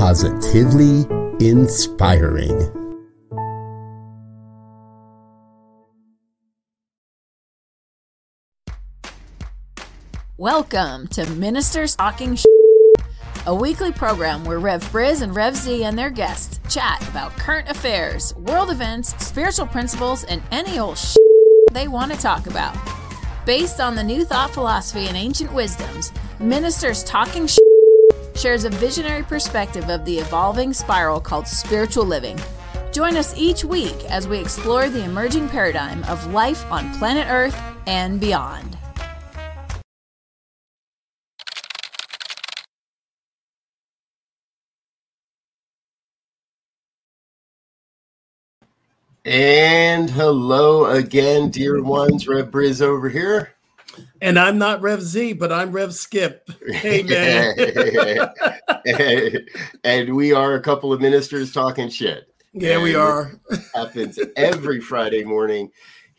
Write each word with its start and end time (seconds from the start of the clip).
Positively 0.00 1.04
inspiring. 1.46 2.72
Welcome 10.38 11.06
to 11.08 11.28
Ministers 11.32 11.96
Talking 11.96 12.34
Sh- 12.34 12.46
a 13.44 13.54
weekly 13.54 13.92
program 13.92 14.42
where 14.46 14.58
Rev 14.58 14.82
Briz 14.84 15.20
and 15.20 15.36
Rev 15.36 15.54
Z 15.54 15.84
and 15.84 15.98
their 15.98 16.08
guests 16.08 16.60
chat 16.74 17.06
about 17.06 17.32
current 17.32 17.68
affairs, 17.68 18.34
world 18.36 18.70
events, 18.70 19.14
spiritual 19.22 19.66
principles, 19.66 20.24
and 20.24 20.42
any 20.50 20.78
old 20.78 20.96
sh- 20.96 21.14
they 21.72 21.88
want 21.88 22.10
to 22.10 22.18
talk 22.18 22.46
about. 22.46 22.74
Based 23.44 23.80
on 23.80 23.96
the 23.96 24.02
New 24.02 24.24
Thought 24.24 24.48
philosophy 24.48 25.08
and 25.08 25.16
ancient 25.18 25.52
wisdoms, 25.52 26.10
Ministers 26.38 27.04
Talking 27.04 27.46
Sh- 27.46 27.58
shares 28.40 28.64
a 28.64 28.70
visionary 28.70 29.22
perspective 29.22 29.90
of 29.90 30.04
the 30.04 30.18
evolving 30.18 30.72
spiral 30.72 31.20
called 31.20 31.46
spiritual 31.46 32.04
living. 32.04 32.38
Join 32.90 33.16
us 33.16 33.36
each 33.36 33.64
week 33.64 34.04
as 34.08 34.26
we 34.26 34.38
explore 34.38 34.88
the 34.88 35.04
emerging 35.04 35.48
paradigm 35.48 36.02
of 36.04 36.32
life 36.32 36.64
on 36.72 36.92
planet 36.98 37.26
Earth 37.28 37.60
and 37.86 38.18
beyond. 38.18 38.78
And 49.26 50.08
hello 50.08 50.86
again, 50.86 51.50
dear 51.50 51.82
ones. 51.82 52.26
Rev 52.26 52.50
Briz 52.50 52.80
over 52.80 53.10
here. 53.10 53.54
And 54.20 54.38
I'm 54.38 54.58
not 54.58 54.80
Rev 54.82 55.02
Z, 55.02 55.34
but 55.34 55.52
I'm 55.52 55.72
Rev 55.72 55.94
Skip. 55.94 56.48
Hey, 56.68 57.02
man. 57.02 57.54
and 59.84 60.14
we 60.14 60.32
are 60.32 60.54
a 60.54 60.60
couple 60.60 60.92
of 60.92 61.00
ministers 61.00 61.52
talking 61.52 61.88
shit. 61.88 62.32
Yeah, 62.52 62.74
and 62.74 62.82
we 62.82 62.94
are. 62.94 63.32
happens 63.74 64.18
every 64.36 64.80
Friday 64.80 65.24
morning 65.24 65.70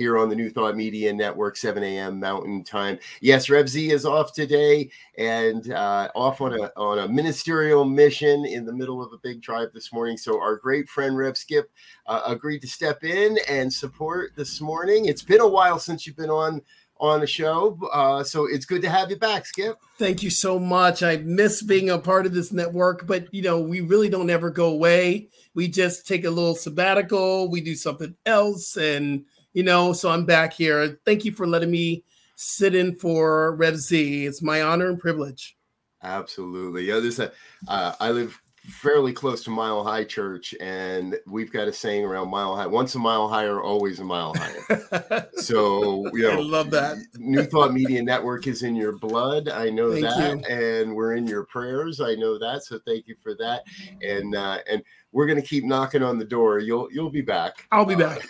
here 0.01 0.17
on 0.17 0.29
the 0.29 0.35
New 0.35 0.49
Thought 0.49 0.75
Media 0.75 1.13
Network, 1.13 1.55
7 1.55 1.83
a.m. 1.83 2.19
Mountain 2.19 2.63
Time. 2.63 2.97
Yes, 3.21 3.51
Rev 3.51 3.69
Z 3.69 3.91
is 3.91 4.03
off 4.03 4.33
today 4.33 4.89
and 5.19 5.71
uh, 5.71 6.09
off 6.15 6.41
on 6.41 6.53
a 6.53 6.71
on 6.75 6.99
a 6.99 7.07
ministerial 7.07 7.85
mission 7.85 8.45
in 8.45 8.65
the 8.65 8.73
middle 8.73 9.03
of 9.03 9.13
a 9.13 9.19
big 9.19 9.41
drive 9.41 9.69
this 9.73 9.93
morning. 9.93 10.17
So 10.17 10.41
our 10.41 10.55
great 10.55 10.89
friend 10.89 11.15
Rev 11.15 11.37
Skip 11.37 11.69
uh, 12.07 12.21
agreed 12.25 12.61
to 12.61 12.67
step 12.67 13.03
in 13.03 13.37
and 13.47 13.71
support 13.71 14.31
this 14.35 14.59
morning. 14.59 15.05
It's 15.05 15.21
been 15.21 15.41
a 15.41 15.47
while 15.47 15.77
since 15.77 16.07
you've 16.07 16.17
been 16.17 16.31
on 16.31 16.61
on 17.01 17.19
the 17.19 17.27
show, 17.27 17.77
uh, 17.91 18.23
so 18.23 18.45
it's 18.45 18.65
good 18.65 18.83
to 18.83 18.89
have 18.89 19.09
you 19.09 19.17
back, 19.17 19.47
Skip. 19.47 19.77
Thank 19.97 20.21
you 20.21 20.29
so 20.29 20.59
much. 20.59 21.01
I 21.01 21.17
miss 21.17 21.63
being 21.63 21.89
a 21.89 21.97
part 21.97 22.27
of 22.27 22.33
this 22.33 22.51
network, 22.53 23.07
but 23.07 23.33
you 23.33 23.41
know 23.41 23.59
we 23.59 23.81
really 23.81 24.07
don't 24.07 24.29
ever 24.29 24.51
go 24.51 24.69
away. 24.69 25.29
We 25.55 25.67
just 25.67 26.07
take 26.07 26.23
a 26.23 26.29
little 26.29 26.55
sabbatical. 26.55 27.49
We 27.49 27.59
do 27.59 27.75
something 27.75 28.15
else, 28.25 28.77
and 28.77 29.25
you 29.53 29.63
know, 29.63 29.93
so 29.93 30.11
I'm 30.11 30.25
back 30.25 30.53
here. 30.53 30.99
Thank 31.03 31.25
you 31.25 31.31
for 31.31 31.47
letting 31.47 31.71
me 31.71 32.03
sit 32.35 32.75
in 32.75 32.95
for 32.95 33.55
Rev 33.55 33.77
Z. 33.77 34.25
It's 34.25 34.41
my 34.41 34.61
honor 34.61 34.87
and 34.87 34.99
privilege. 34.99 35.57
Absolutely. 36.03 36.85
Yeah, 36.85 36.99
there's 36.99 37.19
a. 37.19 37.31
Uh, 37.67 37.93
I 37.99 38.11
live 38.11 38.39
fairly 38.71 39.13
close 39.13 39.43
to 39.43 39.49
Mile 39.49 39.83
High 39.83 40.03
Church, 40.03 40.55
and 40.59 41.17
we've 41.27 41.51
got 41.51 41.67
a 41.67 41.73
saying 41.73 42.05
around 42.05 42.29
Mile 42.29 42.55
High: 42.55 42.67
once 42.67 42.95
a 42.95 42.99
mile 42.99 43.27
higher, 43.27 43.61
always 43.61 43.99
a 43.99 44.03
mile 44.03 44.33
higher. 44.35 45.27
so 45.35 46.07
you 46.13 46.23
know, 46.23 46.31
I 46.31 46.41
love 46.41 46.71
that. 46.71 46.97
New 47.17 47.43
Thought 47.43 47.73
Media 47.73 48.01
Network 48.01 48.47
is 48.47 48.63
in 48.63 48.75
your 48.75 48.97
blood. 48.97 49.49
I 49.49 49.69
know 49.69 49.91
Thank 49.91 50.05
that, 50.05 50.49
and 50.49 50.95
we're 50.95 51.15
in 51.15 51.27
your 51.27 51.43
prayers. 51.45 52.01
I 52.01 52.15
know 52.15 52.39
that. 52.39 52.63
So 52.63 52.79
thank 52.85 53.07
you 53.07 53.15
for 53.21 53.35
that. 53.35 53.63
And 54.01 54.35
uh, 54.35 54.59
and 54.69 54.81
we're 55.11 55.27
gonna 55.27 55.41
keep 55.41 55.63
knocking 55.63 56.03
on 56.03 56.17
the 56.17 56.25
door. 56.25 56.59
You'll 56.59 56.87
you'll 56.91 57.09
be 57.09 57.21
back. 57.21 57.67
I'll 57.71 57.85
be 57.85 57.95
Uh, 57.95 58.15
back. 58.15 58.27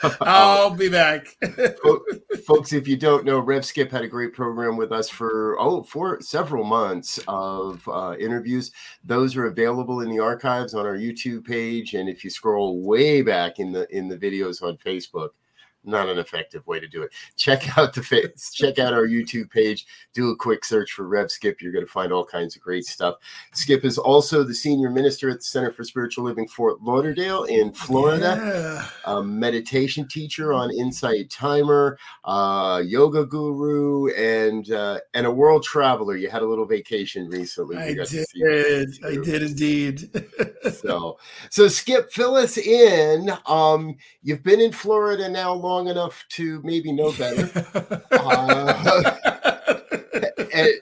I'll 0.20 0.70
be 0.70 0.88
back. 0.88 1.36
Folks 2.46 2.72
if 2.72 2.86
you 2.88 2.96
don't 2.96 3.24
know 3.24 3.40
rev 3.40 3.64
skip 3.64 3.90
had 3.90 4.02
a 4.02 4.08
great 4.08 4.32
program 4.32 4.76
with 4.76 4.92
us 4.92 5.08
for 5.10 5.56
oh 5.60 5.82
for 5.82 6.20
several 6.20 6.64
months 6.64 7.18
of 7.28 7.86
uh, 7.88 8.14
interviews 8.18 8.70
those 9.04 9.36
are 9.36 9.46
available 9.46 10.00
in 10.00 10.08
the 10.08 10.18
archives 10.18 10.72
on 10.72 10.86
our 10.86 10.96
youtube 10.96 11.44
page 11.44 11.92
and 11.92 12.08
if 12.08 12.24
you 12.24 12.30
scroll 12.30 12.80
way 12.80 13.20
back 13.20 13.58
in 13.58 13.70
the 13.70 13.86
in 13.94 14.08
the 14.08 14.16
videos 14.16 14.62
on 14.62 14.78
facebook 14.78 15.30
not 15.84 16.08
an 16.08 16.18
effective 16.18 16.66
way 16.66 16.78
to 16.80 16.88
do 16.88 17.02
it 17.02 17.10
check 17.36 17.78
out 17.78 17.94
the 17.94 18.32
check 18.52 18.78
out 18.78 18.92
our 18.92 19.06
youtube 19.06 19.50
page 19.50 19.86
do 20.12 20.30
a 20.30 20.36
quick 20.36 20.64
search 20.64 20.92
for 20.92 21.06
rev 21.08 21.30
skip 21.30 21.60
you're 21.62 21.72
going 21.72 21.84
to 21.84 21.90
find 21.90 22.12
all 22.12 22.24
kinds 22.24 22.56
of 22.56 22.62
great 22.62 22.84
stuff 22.84 23.14
skip 23.52 23.84
is 23.84 23.96
also 23.98 24.42
the 24.42 24.54
senior 24.54 24.90
minister 24.90 25.28
at 25.30 25.38
the 25.38 25.42
center 25.44 25.70
for 25.72 25.84
spiritual 25.84 26.24
living 26.24 26.48
fort 26.48 26.80
lauderdale 26.82 27.44
in 27.44 27.72
florida 27.72 28.36
Yeah. 29.06 29.14
a 29.14 29.22
meditation 29.22 30.06
teacher 30.08 30.52
on 30.52 30.70
Insight 30.72 31.30
Timer, 31.30 31.98
uh, 32.24 32.82
yoga 32.84 33.24
guru, 33.24 34.08
and 34.14 34.70
uh, 34.70 34.98
and 35.14 35.26
a 35.26 35.30
world 35.30 35.62
traveler. 35.62 36.16
You 36.16 36.28
had 36.30 36.42
a 36.42 36.46
little 36.46 36.66
vacation 36.66 37.28
recently. 37.28 37.76
I 37.76 37.94
did. 37.94 38.08
I 39.04 39.16
did 39.22 39.42
indeed. 39.42 40.10
So, 40.82 41.18
so 41.50 41.66
Skip, 41.66 42.12
fill 42.12 42.34
us 42.36 42.58
in. 42.58 43.30
Um, 43.46 43.96
you've 44.22 44.42
been 44.42 44.60
in 44.60 44.70
Florida 44.70 45.28
now 45.28 45.54
long 45.68 45.88
enough 45.88 46.24
to 46.30 46.60
maybe 46.62 46.92
know 46.92 47.12
better. 47.12 47.48
Uh, 48.10 49.14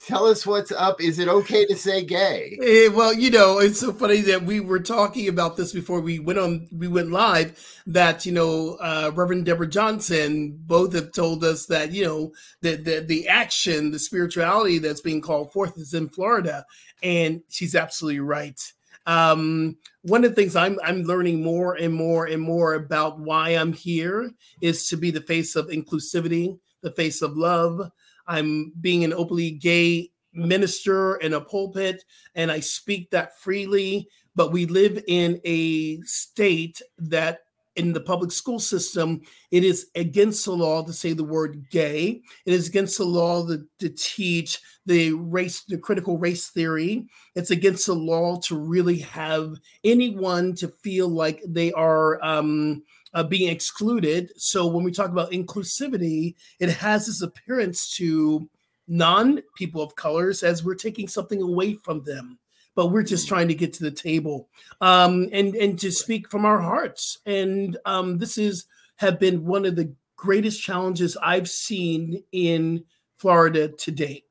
tell 0.00 0.26
us 0.26 0.46
what's 0.46 0.70
up. 0.72 1.00
Is 1.00 1.18
it 1.18 1.28
okay 1.28 1.64
to 1.66 1.76
say 1.76 2.04
gay? 2.04 2.58
Eh, 2.62 2.88
well, 2.88 3.12
you 3.12 3.30
know, 3.30 3.58
it's 3.58 3.80
so 3.80 3.92
funny 3.92 4.20
that 4.22 4.42
we 4.42 4.60
were 4.60 4.80
talking 4.80 5.28
about 5.28 5.56
this 5.56 5.72
before 5.72 6.00
we 6.00 6.18
went 6.18 6.38
on. 6.38 6.68
We 6.72 6.88
went 6.88 7.10
live. 7.10 7.58
That 7.86 8.26
you 8.26 8.32
know, 8.32 8.76
uh, 8.80 9.12
Reverend 9.14 9.46
Deborah 9.46 9.66
Johnson 9.66 10.58
both 10.66 10.94
have 10.94 11.12
told 11.12 11.44
us 11.44 11.66
that 11.66 11.92
you 11.92 12.04
know 12.04 12.32
the 12.60 12.76
the 12.76 13.00
the 13.00 13.28
action, 13.28 13.90
the 13.90 13.98
spirituality 13.98 14.78
that's 14.78 15.00
being 15.00 15.20
called 15.20 15.52
forth 15.52 15.78
is 15.78 15.94
in 15.94 16.08
Florida, 16.08 16.64
and 17.02 17.42
she's 17.48 17.74
absolutely 17.74 18.20
right. 18.20 18.60
Um, 19.06 19.76
one 20.02 20.24
of 20.24 20.30
the 20.30 20.34
things 20.34 20.56
I'm 20.56 20.78
I'm 20.82 21.02
learning 21.02 21.42
more 21.42 21.74
and 21.74 21.92
more 21.92 22.26
and 22.26 22.42
more 22.42 22.74
about 22.74 23.18
why 23.18 23.50
I'm 23.50 23.72
here 23.72 24.30
is 24.60 24.88
to 24.88 24.96
be 24.96 25.10
the 25.10 25.20
face 25.20 25.56
of 25.56 25.68
inclusivity, 25.68 26.58
the 26.82 26.92
face 26.92 27.22
of 27.22 27.36
love. 27.36 27.90
I'm 28.26 28.72
being 28.80 29.04
an 29.04 29.12
openly 29.12 29.50
gay 29.50 30.10
minister 30.32 31.16
in 31.16 31.34
a 31.34 31.40
pulpit 31.40 32.04
and 32.34 32.50
I 32.50 32.60
speak 32.60 33.10
that 33.10 33.38
freely. 33.38 34.08
But 34.34 34.52
we 34.52 34.66
live 34.66 35.02
in 35.06 35.40
a 35.44 36.00
state 36.00 36.82
that 36.98 37.40
in 37.76 37.92
the 37.92 38.00
public 38.00 38.30
school 38.30 38.58
system, 38.58 39.20
it 39.50 39.64
is 39.64 39.88
against 39.94 40.44
the 40.44 40.52
law 40.52 40.82
to 40.82 40.92
say 40.92 41.12
the 41.12 41.24
word 41.24 41.68
gay. 41.70 42.22
It 42.46 42.52
is 42.52 42.68
against 42.68 42.98
the 42.98 43.04
law 43.04 43.46
to, 43.46 43.66
to 43.80 43.88
teach 43.88 44.60
the 44.86 45.12
race, 45.12 45.64
the 45.64 45.78
critical 45.78 46.18
race 46.18 46.48
theory. 46.48 47.06
It's 47.34 47.50
against 47.50 47.86
the 47.86 47.94
law 47.94 48.38
to 48.42 48.56
really 48.56 48.98
have 48.98 49.54
anyone 49.82 50.54
to 50.56 50.68
feel 50.68 51.08
like 51.08 51.42
they 51.46 51.72
are 51.72 52.22
um, 52.24 52.84
uh, 53.12 53.24
being 53.24 53.50
excluded. 53.50 54.30
So 54.36 54.66
when 54.66 54.84
we 54.84 54.92
talk 54.92 55.10
about 55.10 55.32
inclusivity, 55.32 56.34
it 56.60 56.70
has 56.70 57.06
this 57.06 57.22
appearance 57.22 57.96
to 57.96 58.48
non 58.86 59.40
people 59.56 59.82
of 59.82 59.96
colors 59.96 60.42
as 60.42 60.62
we're 60.62 60.74
taking 60.74 61.08
something 61.08 61.40
away 61.40 61.74
from 61.74 62.02
them 62.04 62.38
but 62.74 62.88
we're 62.88 63.02
just 63.02 63.28
trying 63.28 63.48
to 63.48 63.54
get 63.54 63.72
to 63.74 63.84
the 63.84 63.90
table 63.90 64.48
um, 64.80 65.28
and 65.32 65.54
and 65.54 65.78
to 65.78 65.90
speak 65.90 66.30
from 66.30 66.44
our 66.44 66.60
hearts. 66.60 67.18
And 67.26 67.76
um, 67.84 68.18
this 68.18 68.38
is 68.38 68.66
have 68.96 69.18
been 69.18 69.44
one 69.44 69.64
of 69.64 69.76
the 69.76 69.92
greatest 70.16 70.62
challenges 70.62 71.18
i've 71.22 71.50
seen 71.50 72.22
in 72.32 72.82
florida 73.18 73.68
to 73.68 73.90
date 73.90 74.24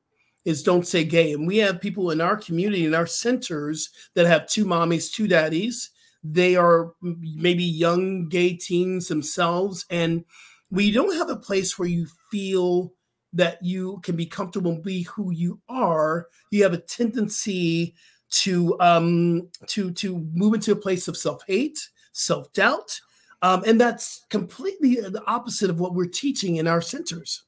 is 0.44 0.62
don't 0.62 0.86
say 0.86 1.04
gay. 1.04 1.32
And 1.32 1.46
we 1.46 1.58
have 1.58 1.80
people 1.80 2.10
in 2.10 2.20
our 2.20 2.36
community 2.36 2.84
in 2.84 2.94
our 2.94 3.06
centers 3.06 3.90
that 4.14 4.26
have 4.26 4.46
two 4.46 4.64
mommies 4.64 5.12
two 5.12 5.26
daddies. 5.26 5.90
They 6.22 6.56
are 6.56 6.92
maybe 7.00 7.64
young 7.64 8.28
gay 8.28 8.54
teens 8.54 9.08
themselves. 9.08 9.84
And 9.90 10.24
we 10.70 10.90
don't 10.90 11.16
have 11.16 11.30
a 11.30 11.36
place 11.36 11.78
where 11.78 11.88
you 11.88 12.06
feel 12.30 12.92
that 13.32 13.58
you 13.62 14.00
can 14.02 14.16
be 14.16 14.26
comfortable 14.26 14.72
and 14.72 14.82
be 14.82 15.02
who 15.02 15.32
you 15.32 15.60
are, 15.68 16.28
you 16.52 16.62
have 16.62 16.72
a 16.72 16.78
tendency 16.78 17.94
to 18.42 18.78
um, 18.80 19.48
to 19.66 19.90
to 19.92 20.18
move 20.32 20.54
into 20.54 20.72
a 20.72 20.76
place 20.76 21.08
of 21.08 21.16
self 21.16 21.42
hate, 21.46 21.88
self 22.12 22.52
doubt, 22.52 23.00
um, 23.42 23.62
and 23.66 23.80
that's 23.80 24.24
completely 24.30 24.96
the 24.96 25.22
opposite 25.26 25.70
of 25.70 25.80
what 25.80 25.94
we're 25.94 26.06
teaching 26.06 26.56
in 26.56 26.66
our 26.66 26.80
centers. 26.80 27.42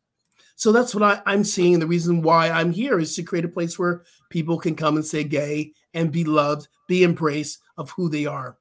So 0.54 0.72
that's 0.72 0.94
what 0.94 1.02
I, 1.02 1.22
I'm 1.26 1.44
seeing. 1.44 1.78
The 1.78 1.86
reason 1.86 2.22
why 2.22 2.50
I'm 2.50 2.72
here 2.72 2.98
is 2.98 3.14
to 3.16 3.22
create 3.22 3.44
a 3.44 3.48
place 3.48 3.78
where 3.78 4.04
people 4.30 4.58
can 4.58 4.74
come 4.74 4.96
and 4.96 5.04
say 5.04 5.22
gay 5.22 5.72
and 5.92 6.10
be 6.10 6.24
loved, 6.24 6.68
be 6.88 7.04
embraced 7.04 7.60
of 7.76 7.90
who 7.90 8.08
they 8.08 8.24
are. 8.24 8.56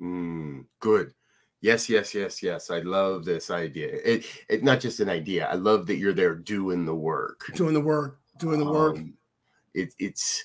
Mm, 0.00 0.66
good. 0.80 1.14
Yes, 1.62 1.88
yes, 1.88 2.14
yes, 2.14 2.42
yes. 2.42 2.70
I 2.70 2.80
love 2.80 3.24
this 3.24 3.50
idea. 3.50 3.88
It, 4.04 4.26
it 4.48 4.62
not 4.62 4.80
just 4.80 5.00
an 5.00 5.08
idea. 5.08 5.46
I 5.46 5.54
love 5.54 5.86
that 5.86 5.96
you're 5.96 6.14
there 6.14 6.34
doing 6.34 6.84
the 6.84 6.94
work. 6.94 7.44
Doing 7.54 7.74
the 7.74 7.80
work. 7.80 8.18
Doing 8.38 8.58
the 8.58 8.70
work. 8.70 8.96
Um, 8.96 9.14
it, 9.74 9.94
it's 9.98 10.44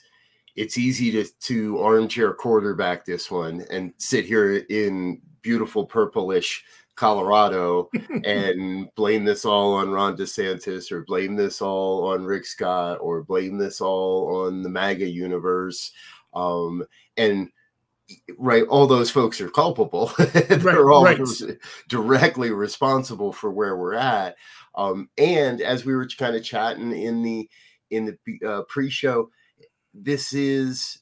it's 0.56 0.78
easy 0.78 1.12
to 1.12 1.25
to 1.42 1.80
armchair 1.80 2.34
quarterback 2.34 3.06
this 3.06 3.30
one 3.30 3.66
and 3.69 3.94
sit 3.98 4.25
here 4.25 4.57
in 4.69 5.22
beautiful 5.42 5.86
purplish 5.86 6.63
Colorado 6.96 7.90
and 8.24 8.90
blame 8.96 9.25
this 9.25 9.46
all 9.46 9.74
on 9.74 9.92
Ron 9.92 10.16
DeSantis 10.18 10.92
or 10.92 11.04
blame 11.04 11.36
this 11.36 11.62
all 11.62 12.07
on 12.07 12.24
Rick 12.24 12.46
Scott 12.46 13.00
or 13.02 13.24
blame 13.24 13.57
this 13.57 13.81
all 13.81 14.46
on 14.46 14.63
the 14.63 14.69
MAGA 14.69 15.07
universe. 15.07 15.92
Um, 16.34 16.84
and 17.18 17.50
right, 18.38 18.63
all 18.63 18.88
those 18.88 19.12
folks 19.12 19.42
are 19.42 19.50
culpable. 19.50 20.12
They're 20.18 20.57
right, 20.60 20.78
all 20.78 21.04
right. 21.04 21.19
directly 21.90 22.52
responsible 22.52 23.34
for 23.34 23.52
where 23.52 23.78
we're 23.78 23.96
at. 23.96 24.36
Um, 24.75 25.10
and 25.18 25.62
as 25.62 25.86
we 25.86 25.96
were 25.96 26.07
kind 26.07 26.36
of 26.36 26.44
chatting 26.44 26.92
in 26.92 27.22
the 27.22 27.50
in 27.92 28.06
the 28.25 28.48
uh, 28.48 28.62
pre-show, 28.63 29.30
this 29.95 30.33
is 30.33 31.00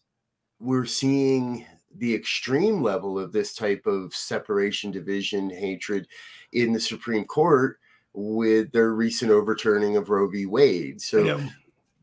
we're 0.59 0.85
seeing 0.85 1.65
the 1.95 2.13
extreme 2.13 2.81
level 2.81 3.19
of 3.19 3.31
this 3.31 3.53
type 3.53 3.85
of 3.85 4.15
separation, 4.15 4.91
division, 4.91 5.49
hatred 5.49 6.07
in 6.53 6.73
the 6.73 6.79
Supreme 6.79 7.25
Court 7.25 7.77
with 8.13 8.71
their 8.71 8.93
recent 8.93 9.31
overturning 9.31 9.97
of 9.97 10.09
Roe 10.09 10.29
v. 10.29 10.45
Wade. 10.45 11.01
So 11.01 11.23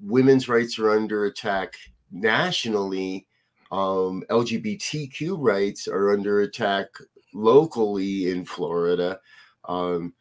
women's 0.01 0.49
rights 0.49 0.79
are 0.79 0.91
under 0.91 1.25
attack 1.25 1.75
nationally. 2.11 3.27
Um, 3.71 4.25
LGBTQ 4.29 5.37
rights 5.39 5.87
are 5.87 6.13
under 6.13 6.41
attack 6.41 6.87
locally 7.33 8.31
in 8.31 8.45
Florida. 8.45 9.21
Um, 9.69 10.13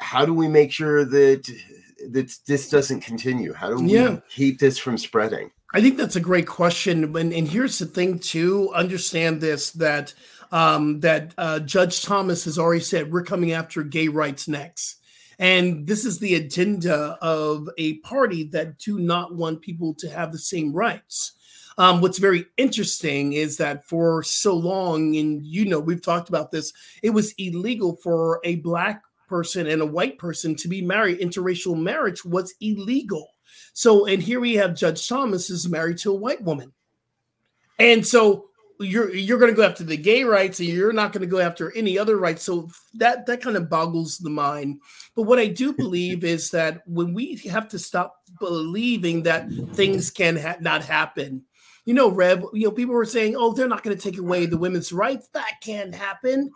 how 0.00 0.24
do 0.24 0.34
we 0.34 0.48
make 0.48 0.72
sure 0.72 1.04
that 1.04 1.50
that 2.10 2.32
this 2.46 2.68
doesn't 2.68 3.00
continue? 3.00 3.52
How 3.52 3.70
do 3.70 3.76
we 3.76 3.94
yeah. 3.94 4.18
keep 4.28 4.58
this 4.58 4.78
from 4.78 4.98
spreading? 4.98 5.50
I 5.74 5.82
think 5.82 5.98
that's 5.98 6.16
a 6.16 6.20
great 6.20 6.46
question. 6.46 7.16
And, 7.16 7.32
and 7.32 7.46
here's 7.46 7.78
the 7.78 7.86
thing, 7.86 8.18
too 8.18 8.72
understand 8.72 9.40
this 9.40 9.70
that 9.72 10.14
um, 10.50 11.00
that 11.00 11.34
uh, 11.36 11.60
Judge 11.60 12.02
Thomas 12.02 12.44
has 12.44 12.58
already 12.58 12.80
said 12.80 13.12
we're 13.12 13.22
coming 13.22 13.52
after 13.52 13.82
gay 13.82 14.08
rights 14.08 14.48
next. 14.48 14.96
And 15.38 15.86
this 15.86 16.04
is 16.04 16.18
the 16.18 16.34
agenda 16.34 17.18
of 17.20 17.68
a 17.76 17.98
party 17.98 18.44
that 18.44 18.78
do 18.78 18.98
not 18.98 19.34
want 19.34 19.60
people 19.60 19.94
to 19.98 20.08
have 20.10 20.32
the 20.32 20.38
same 20.38 20.72
rights. 20.72 21.32
Um, 21.76 22.00
what's 22.00 22.18
very 22.18 22.46
interesting 22.56 23.34
is 23.34 23.58
that 23.58 23.84
for 23.84 24.24
so 24.24 24.54
long, 24.54 25.16
and 25.16 25.46
you 25.46 25.64
know, 25.64 25.78
we've 25.78 26.02
talked 26.02 26.28
about 26.28 26.50
this, 26.50 26.72
it 27.02 27.10
was 27.10 27.34
illegal 27.38 27.96
for 28.02 28.40
a 28.42 28.56
black 28.56 29.02
person 29.28 29.68
and 29.68 29.80
a 29.80 29.86
white 29.86 30.18
person 30.18 30.56
to 30.56 30.66
be 30.66 30.82
married. 30.82 31.20
Interracial 31.20 31.78
marriage 31.80 32.24
was 32.24 32.52
illegal. 32.60 33.28
So, 33.72 34.06
and 34.06 34.22
here 34.22 34.40
we 34.40 34.54
have 34.54 34.74
Judge 34.74 35.08
Thomas 35.08 35.50
is 35.50 35.68
married 35.68 35.98
to 35.98 36.12
a 36.12 36.16
white 36.16 36.42
woman. 36.42 36.72
And 37.78 38.06
so 38.06 38.48
you're 38.80 39.14
you're 39.14 39.38
going 39.38 39.50
to 39.50 39.56
go 39.56 39.64
after 39.64 39.84
the 39.84 39.96
gay 39.96 40.24
rights 40.24 40.60
and 40.60 40.68
you're 40.68 40.92
not 40.92 41.12
going 41.12 41.22
to 41.22 41.26
go 41.26 41.40
after 41.40 41.74
any 41.76 41.98
other 41.98 42.16
rights. 42.16 42.42
So 42.42 42.68
that 42.94 43.26
that 43.26 43.42
kind 43.42 43.56
of 43.56 43.68
boggles 43.68 44.18
the 44.18 44.30
mind. 44.30 44.80
But 45.16 45.22
what 45.22 45.38
i 45.38 45.46
do 45.46 45.72
believe 45.76 46.24
is 46.24 46.50
that 46.50 46.82
when 46.86 47.14
we 47.14 47.36
have 47.50 47.68
to 47.68 47.78
stop 47.78 48.16
believing 48.38 49.22
that 49.24 49.50
things 49.72 50.10
can 50.10 50.36
ha- 50.36 50.58
not 50.60 50.84
happen 50.84 51.42
you 51.86 51.94
know 51.94 52.10
rev 52.10 52.44
you 52.52 52.66
know 52.66 52.70
people 52.70 52.94
were 52.94 53.06
saying 53.06 53.34
oh 53.34 53.52
they're 53.52 53.66
not 53.66 53.82
going 53.82 53.96
to 53.96 54.02
take 54.02 54.18
away 54.18 54.46
the 54.46 54.58
women's 54.58 54.92
rights. 54.92 55.28
That 55.32 55.54
can 55.62 55.92
happen. 55.92 56.50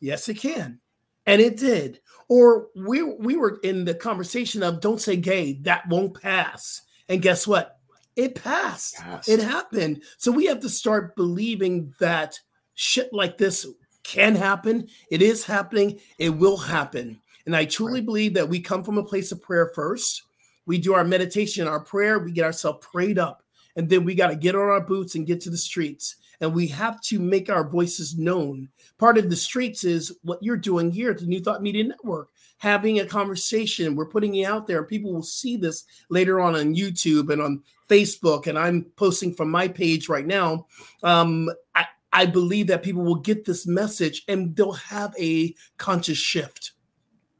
Yes 0.00 0.28
it 0.28 0.38
can 0.38 0.80
and 1.26 1.40
it 1.40 1.56
did 1.56 2.00
or 2.28 2.68
we 2.74 3.02
we 3.02 3.36
were 3.36 3.58
in 3.62 3.84
the 3.84 3.94
conversation 3.94 4.62
of 4.62 4.80
don't 4.80 5.00
say 5.00 5.16
gay, 5.16 5.54
that 5.62 5.88
won't 5.88 6.20
pass. 6.20 6.82
And 7.08 7.22
guess 7.22 7.46
what? 7.46 7.78
It 8.16 8.34
passed. 8.34 8.96
passed. 8.96 9.28
It 9.28 9.40
happened. 9.40 10.02
So 10.18 10.32
we 10.32 10.46
have 10.46 10.60
to 10.60 10.68
start 10.68 11.16
believing 11.16 11.92
that 11.98 12.38
shit 12.74 13.12
like 13.12 13.38
this 13.38 13.66
can 14.04 14.34
happen. 14.34 14.88
It 15.10 15.20
is 15.20 15.44
happening. 15.44 16.00
It 16.18 16.30
will 16.30 16.56
happen. 16.56 17.20
And 17.46 17.54
I 17.54 17.64
truly 17.64 18.00
right. 18.00 18.06
believe 18.06 18.34
that 18.34 18.48
we 18.48 18.60
come 18.60 18.84
from 18.84 18.98
a 18.98 19.04
place 19.04 19.32
of 19.32 19.42
prayer 19.42 19.70
first. 19.74 20.22
We 20.66 20.78
do 20.78 20.94
our 20.94 21.04
meditation, 21.04 21.68
our 21.68 21.80
prayer, 21.80 22.18
we 22.18 22.32
get 22.32 22.44
ourselves 22.44 22.86
prayed 22.90 23.18
up. 23.18 23.42
And 23.76 23.88
then 23.88 24.04
we 24.04 24.14
got 24.14 24.28
to 24.28 24.36
get 24.36 24.54
on 24.54 24.62
our 24.62 24.80
boots 24.80 25.14
and 25.14 25.26
get 25.26 25.40
to 25.42 25.50
the 25.50 25.58
streets 25.58 26.16
and 26.40 26.54
we 26.54 26.66
have 26.68 27.00
to 27.02 27.18
make 27.18 27.50
our 27.50 27.68
voices 27.68 28.16
known. 28.16 28.68
Part 28.98 29.18
of 29.18 29.30
the 29.30 29.36
streets 29.36 29.84
is 29.84 30.16
what 30.22 30.42
you're 30.42 30.56
doing 30.56 30.90
here 30.90 31.10
at 31.10 31.18
the 31.18 31.26
New 31.26 31.40
Thought 31.40 31.62
Media 31.62 31.84
Network, 31.84 32.28
having 32.58 33.00
a 33.00 33.06
conversation. 33.06 33.96
We're 33.96 34.06
putting 34.06 34.34
it 34.36 34.44
out 34.44 34.66
there, 34.66 34.82
people 34.84 35.12
will 35.12 35.22
see 35.22 35.56
this 35.56 35.84
later 36.08 36.40
on 36.40 36.54
on 36.54 36.74
YouTube 36.74 37.32
and 37.32 37.40
on 37.40 37.62
Facebook. 37.88 38.46
And 38.46 38.58
I'm 38.58 38.84
posting 38.96 39.34
from 39.34 39.50
my 39.50 39.68
page 39.68 40.08
right 40.08 40.26
now. 40.26 40.66
Um, 41.02 41.50
I, 41.74 41.86
I 42.12 42.26
believe 42.26 42.68
that 42.68 42.84
people 42.84 43.02
will 43.02 43.16
get 43.16 43.44
this 43.44 43.66
message 43.66 44.22
and 44.28 44.54
they'll 44.54 44.72
have 44.72 45.14
a 45.18 45.54
conscious 45.78 46.16
shift. 46.16 46.72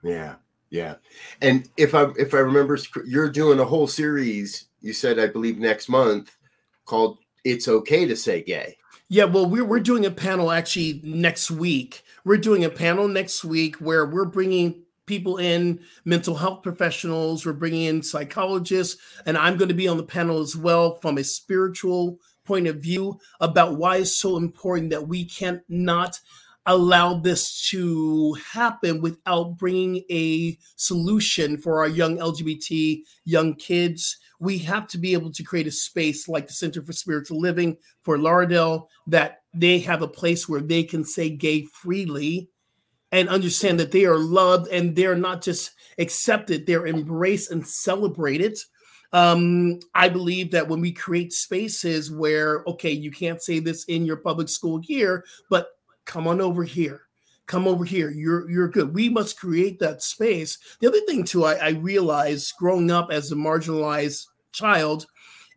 Yeah, 0.02 0.34
yeah. 0.70 0.96
And 1.40 1.68
if 1.76 1.94
I 1.94 2.08
if 2.18 2.34
I 2.34 2.38
remember, 2.38 2.76
you're 3.06 3.30
doing 3.30 3.60
a 3.60 3.64
whole 3.64 3.86
series. 3.86 4.66
You 4.80 4.92
said 4.92 5.18
I 5.18 5.28
believe 5.28 5.58
next 5.58 5.88
month 5.88 6.36
called 6.84 7.18
"It's 7.44 7.68
Okay 7.68 8.04
to 8.04 8.16
Say 8.16 8.42
Gay." 8.42 8.76
Yeah, 9.14 9.26
well, 9.26 9.46
we're 9.46 9.64
we're 9.64 9.78
doing 9.78 10.04
a 10.04 10.10
panel 10.10 10.50
actually 10.50 11.00
next 11.04 11.48
week. 11.48 12.02
We're 12.24 12.36
doing 12.36 12.64
a 12.64 12.68
panel 12.68 13.06
next 13.06 13.44
week 13.44 13.76
where 13.76 14.04
we're 14.04 14.24
bringing 14.24 14.82
people 15.06 15.36
in, 15.36 15.78
mental 16.04 16.34
health 16.34 16.64
professionals. 16.64 17.46
We're 17.46 17.52
bringing 17.52 17.82
in 17.84 18.02
psychologists, 18.02 19.00
and 19.24 19.38
I'm 19.38 19.56
going 19.56 19.68
to 19.68 19.74
be 19.74 19.86
on 19.86 19.98
the 19.98 20.02
panel 20.02 20.40
as 20.40 20.56
well 20.56 20.96
from 20.96 21.16
a 21.16 21.22
spiritual 21.22 22.18
point 22.44 22.66
of 22.66 22.78
view 22.78 23.20
about 23.38 23.76
why 23.76 23.98
it's 23.98 24.10
so 24.16 24.36
important 24.36 24.90
that 24.90 25.06
we 25.06 25.26
can't 25.26 25.62
not 25.68 26.18
allow 26.66 27.14
this 27.14 27.68
to 27.68 28.32
happen 28.52 29.00
without 29.00 29.56
bringing 29.56 30.02
a 30.10 30.58
solution 30.74 31.56
for 31.56 31.78
our 31.78 31.88
young 31.88 32.16
LGBT 32.16 33.00
young 33.24 33.54
kids 33.54 34.16
we 34.40 34.58
have 34.58 34.86
to 34.88 34.98
be 34.98 35.12
able 35.12 35.32
to 35.32 35.42
create 35.42 35.66
a 35.66 35.72
space 35.72 36.28
like 36.28 36.46
the 36.46 36.52
Center 36.52 36.82
for 36.82 36.92
Spiritual 36.92 37.40
Living 37.40 37.76
Fort 38.02 38.20
Lauderdale 38.20 38.88
that 39.06 39.42
they 39.54 39.78
have 39.80 40.02
a 40.02 40.08
place 40.08 40.48
where 40.48 40.60
they 40.60 40.82
can 40.82 41.04
say 41.04 41.30
gay 41.30 41.66
freely 41.72 42.48
and 43.12 43.28
understand 43.28 43.78
that 43.78 43.92
they 43.92 44.04
are 44.04 44.18
loved 44.18 44.68
and 44.68 44.96
they're 44.96 45.16
not 45.16 45.40
just 45.40 45.72
accepted, 45.98 46.66
they're 46.66 46.86
embraced 46.86 47.50
and 47.50 47.66
celebrated. 47.66 48.58
Um, 49.12 49.78
I 49.94 50.08
believe 50.08 50.50
that 50.50 50.66
when 50.66 50.80
we 50.80 50.90
create 50.90 51.32
spaces 51.32 52.10
where, 52.10 52.64
okay, 52.66 52.90
you 52.90 53.12
can't 53.12 53.40
say 53.40 53.60
this 53.60 53.84
in 53.84 54.04
your 54.04 54.16
public 54.16 54.48
school 54.48 54.80
here, 54.82 55.24
but 55.48 55.68
come 56.04 56.26
on 56.26 56.40
over 56.40 56.64
here 56.64 57.02
come 57.46 57.66
over 57.66 57.84
here. 57.84 58.10
You're 58.10 58.48
you're 58.50 58.68
good. 58.68 58.94
We 58.94 59.08
must 59.08 59.38
create 59.38 59.78
that 59.80 60.02
space. 60.02 60.58
The 60.80 60.88
other 60.88 61.00
thing 61.06 61.24
too 61.24 61.44
i, 61.44 61.54
I 61.54 61.70
realized 61.70 62.54
growing 62.58 62.90
up 62.90 63.08
as 63.10 63.30
a 63.32 63.36
marginalized 63.36 64.26
child 64.52 65.06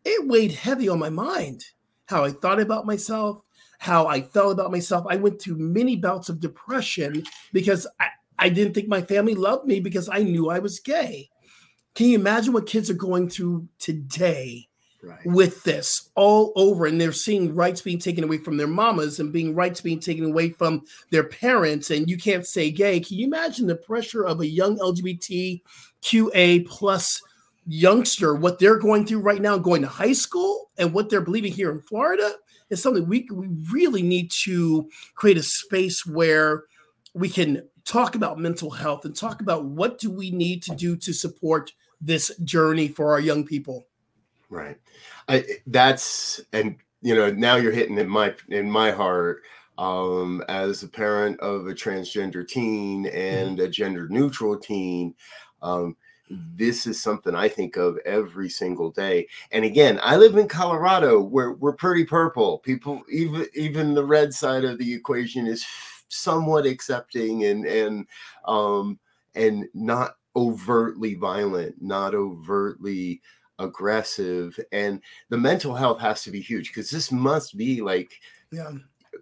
it 0.05 0.27
weighed 0.27 0.51
heavy 0.51 0.89
on 0.89 0.97
my 0.99 1.09
mind 1.09 1.63
how 2.07 2.23
i 2.23 2.31
thought 2.31 2.59
about 2.59 2.85
myself 2.85 3.41
how 3.79 4.07
i 4.07 4.21
felt 4.21 4.53
about 4.53 4.71
myself. 4.71 5.05
I 5.09 5.17
went 5.17 5.41
through 5.41 5.57
many 5.57 5.95
bouts 5.95 6.29
of 6.29 6.39
depression 6.39 7.23
because 7.53 7.85
i, 7.99 8.07
I 8.39 8.49
didn't 8.49 8.73
think 8.73 8.87
my 8.87 9.01
family 9.01 9.35
loved 9.35 9.67
me 9.67 9.79
because 9.79 10.09
i 10.09 10.19
knew 10.19 10.49
i 10.49 10.59
was 10.59 10.79
gay. 10.79 11.29
Can 11.95 12.07
you 12.07 12.19
imagine 12.19 12.53
what 12.53 12.67
kids 12.67 12.89
are 12.89 12.95
going 12.95 13.29
through 13.29 13.67
today 13.79 14.67
right. 15.03 15.25
with 15.25 15.63
this 15.63 16.09
all 16.15 16.53
over 16.55 16.85
and 16.85 16.99
they're 16.99 17.11
seeing 17.11 17.53
rights 17.53 17.81
being 17.81 17.99
taken 17.99 18.23
away 18.23 18.37
from 18.37 18.57
their 18.57 18.67
mamas 18.67 19.19
and 19.19 19.31
being 19.31 19.55
rights 19.55 19.81
being 19.81 19.99
taken 19.99 20.25
away 20.25 20.49
from 20.49 20.83
their 21.11 21.23
parents 21.23 21.91
and 21.91 22.09
you 22.09 22.17
can't 22.17 22.45
say 22.45 22.71
gay 22.71 22.99
can 22.99 23.17
you 23.17 23.25
imagine 23.25 23.67
the 23.67 23.75
pressure 23.75 24.23
of 24.23 24.41
a 24.41 24.47
young 24.47 24.77
lgbtqa 24.77 26.65
plus 26.67 27.21
youngster 27.65 28.33
what 28.33 28.59
they're 28.59 28.79
going 28.79 29.05
through 29.05 29.19
right 29.19 29.41
now 29.41 29.57
going 29.57 29.81
to 29.81 29.87
high 29.87 30.13
school 30.13 30.71
and 30.77 30.93
what 30.93 31.09
they're 31.09 31.21
believing 31.21 31.51
here 31.51 31.71
in 31.71 31.81
florida 31.81 32.31
is 32.69 32.81
something 32.81 33.07
we, 33.07 33.27
we 33.31 33.47
really 33.71 34.01
need 34.01 34.31
to 34.31 34.89
create 35.15 35.37
a 35.37 35.43
space 35.43 36.05
where 36.05 36.63
we 37.13 37.29
can 37.29 37.61
talk 37.85 38.15
about 38.15 38.37
mental 38.37 38.69
health 38.69 39.05
and 39.05 39.15
talk 39.15 39.41
about 39.41 39.65
what 39.65 39.97
do 39.97 40.11
we 40.11 40.29
need 40.29 40.61
to 40.61 40.75
do 40.75 40.95
to 40.97 41.13
support 41.13 41.71
this 42.01 42.35
journey 42.43 42.87
for 42.87 43.11
our 43.11 43.19
young 43.19 43.45
people. 43.45 43.87
Right. 44.49 44.77
I, 45.27 45.45
that's 45.67 46.41
and 46.53 46.77
you 47.01 47.15
know 47.15 47.31
now 47.31 47.57
you're 47.57 47.71
hitting 47.71 47.97
in 47.97 48.07
my 48.07 48.33
in 48.49 48.69
my 48.69 48.91
heart 48.91 49.43
um, 49.77 50.43
as 50.47 50.83
a 50.83 50.87
parent 50.87 51.39
of 51.39 51.67
a 51.67 51.73
transgender 51.73 52.47
teen 52.47 53.05
mm-hmm. 53.05 53.17
and 53.17 53.59
a 53.59 53.67
gender 53.67 54.07
neutral 54.09 54.57
teen. 54.57 55.13
Um, 55.61 55.95
this 56.29 56.85
is 56.85 57.01
something 57.01 57.33
I 57.35 57.47
think 57.47 57.77
of 57.77 57.97
every 58.05 58.49
single 58.49 58.91
day. 58.91 59.27
And 59.51 59.63
again, 59.63 59.99
I 60.03 60.17
live 60.17 60.35
in 60.35 60.47
Colorado 60.47 61.21
where 61.21 61.53
we're 61.53 61.73
pretty 61.73 62.05
purple. 62.05 62.59
People, 62.59 63.01
even 63.09 63.47
even 63.53 63.93
the 63.93 64.05
red 64.05 64.33
side 64.33 64.65
of 64.65 64.77
the 64.77 64.93
equation 64.93 65.47
is 65.47 65.65
somewhat 66.09 66.65
accepting 66.65 67.45
and 67.45 67.65
and 67.65 68.07
um 68.45 68.99
and 69.35 69.65
not 69.73 70.15
overtly 70.35 71.15
violent, 71.15 71.81
not 71.81 72.13
overtly 72.13 73.21
aggressive. 73.59 74.59
And 74.71 75.01
the 75.29 75.37
mental 75.37 75.75
health 75.75 75.99
has 75.99 76.23
to 76.23 76.31
be 76.31 76.41
huge 76.41 76.69
because 76.69 76.89
this 76.89 77.11
must 77.11 77.57
be 77.57 77.81
like 77.81 78.11
yeah. 78.51 78.71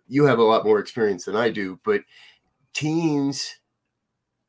You 0.08 0.26
have 0.26 0.40
a 0.40 0.44
lot 0.44 0.66
more 0.66 0.80
experience 0.80 1.26
than 1.26 1.36
I 1.36 1.50
do, 1.50 1.80
but 1.84 2.02
teens 2.74 3.56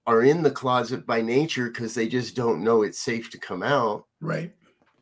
are 0.07 0.23
in 0.23 0.43
the 0.43 0.51
closet 0.51 1.07
by 1.07 1.21
nature 1.21 1.69
because 1.69 1.95
they 1.95 2.09
just 2.09 2.37
don't 2.37 2.63
know 2.63 2.83
it's 2.83 3.01
safe 3.01 3.31
to 3.31 3.39
come 3.39 3.63
out. 3.63 4.07
Right. 4.21 4.53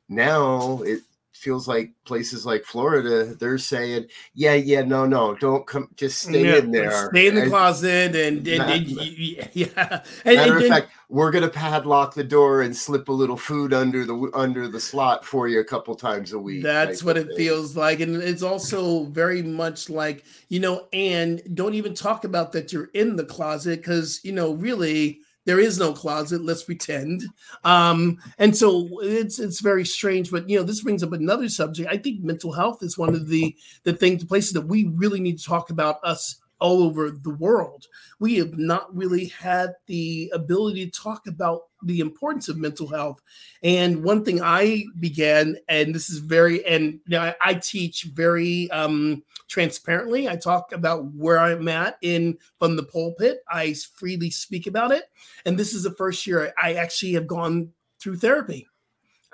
Now 0.09 0.83
it 0.83 1.01
feels 1.37 1.67
like 1.67 1.93
places 2.05 2.47
like 2.47 2.65
Florida, 2.65 3.35
they're 3.35 3.59
saying, 3.59 4.07
"Yeah, 4.35 4.55
yeah, 4.55 4.83
no, 4.83 5.05
no, 5.05 5.35
don't 5.35 5.67
come, 5.67 5.89
just 5.97 6.23
stay 6.23 6.45
yeah, 6.45 6.57
in 6.57 6.71
there, 6.71 7.09
stay 7.11 7.27
in 7.27 7.35
the 7.35 7.47
closet." 7.49 8.15
And, 8.15 8.47
and, 8.47 8.71
and 8.71 8.87
yeah, 9.53 10.03
and, 10.25 10.37
matter 10.37 10.59
of 10.59 10.67
fact, 10.67 10.91
we're 11.09 11.31
gonna 11.31 11.49
padlock 11.49 12.15
the 12.15 12.25
door 12.25 12.63
and 12.63 12.77
slip 12.77 13.09
a 13.09 13.13
little 13.13 13.37
food 13.37 13.73
under 13.73 14.05
the 14.05 14.31
under 14.35 14.69
the 14.69 14.81
slot 14.81 15.25
for 15.25 15.49
you 15.49 15.61
a 15.61 15.65
couple 15.65 15.95
times 15.95 16.33
a 16.33 16.39
week. 16.39 16.63
That's 16.63 17.03
what 17.03 17.17
it 17.17 17.29
feels 17.37 17.77
like, 17.77 18.01
and 18.01 18.17
it's 18.17 18.43
also 18.43 19.05
very 19.05 19.43
much 19.43 19.91
like 19.91 20.25
you 20.49 20.61
know, 20.61 20.89
and 20.93 21.43
don't 21.55 21.75
even 21.75 21.95
talk 21.95 22.25
about 22.25 22.53
that 22.53 22.73
you're 22.73 22.91
in 22.95 23.17
the 23.17 23.25
closet 23.25 23.81
because 23.81 24.21
you 24.25 24.33
know, 24.33 24.53
really 24.53 25.21
there 25.45 25.61
is 25.61 25.79
no 25.79 25.93
closet. 25.93 26.43
Let's 26.43 26.63
pretend. 26.63 27.25
Um, 27.65 28.19
and 28.39 28.57
so 28.57 28.89
it's 29.03 29.39
it's 29.39 29.61
very 29.61 29.85
strange. 29.85 30.31
But 30.31 30.49
you 30.49 30.59
know, 30.59 30.65
this 30.65 30.83
brings 30.83 31.03
up 31.03 31.13
another 31.13 31.49
subject. 31.49 31.89
I 31.91 31.99
think 31.99 32.23
mental 32.23 32.53
health 32.53 32.83
is 32.83 32.99
one 32.99 33.15
of 33.15 33.29
the 33.29 33.55
the 33.83 33.93
things, 33.93 34.23
the 34.23 34.29
places 34.29 34.53
that 34.53 34.67
we 34.67 34.85
really 34.95 35.21
need 35.21 35.39
to 35.39 35.45
talk 35.45 35.71
about 35.71 36.03
us 36.03 36.37
all 36.61 36.83
over 36.83 37.11
the 37.11 37.35
world. 37.35 37.87
We 38.21 38.37
have 38.37 38.59
not 38.59 38.95
really 38.95 39.27
had 39.27 39.75
the 39.87 40.31
ability 40.33 40.87
to 40.87 41.01
talk 41.01 41.27
about 41.27 41.63
the 41.83 42.01
importance 42.01 42.49
of 42.49 42.57
mental 42.57 42.87
health. 42.87 43.21
And 43.63 44.03
one 44.03 44.25
thing 44.25 44.43
I 44.43 44.85
began, 44.99 45.57
and 45.69 45.95
this 45.95 46.09
is 46.09 46.19
very, 46.19 46.65
and 46.67 46.95
you 46.95 47.01
know, 47.09 47.21
I, 47.21 47.35
I 47.41 47.55
teach 47.55 48.05
very 48.15 48.71
um, 48.71 49.23
transparently. 49.49 50.29
I 50.29 50.37
talk 50.37 50.73
about 50.73 51.05
where 51.13 51.39
I'm 51.39 51.69
at 51.69 51.99
in 52.03 52.39
from 52.59 52.77
the 52.77 52.85
pulpit. 52.85 53.41
I 53.51 53.75
freely 53.95 54.31
speak 54.31 54.67
about 54.67 54.93
it. 54.93 55.05
And 55.45 55.59
this 55.59 55.75
is 55.75 55.83
the 55.83 55.93
first 55.93 56.27
year 56.27 56.53
I 56.61 56.75
actually 56.75 57.13
have 57.13 57.27
gone 57.27 57.73
through 58.01 58.17
therapy. 58.17 58.67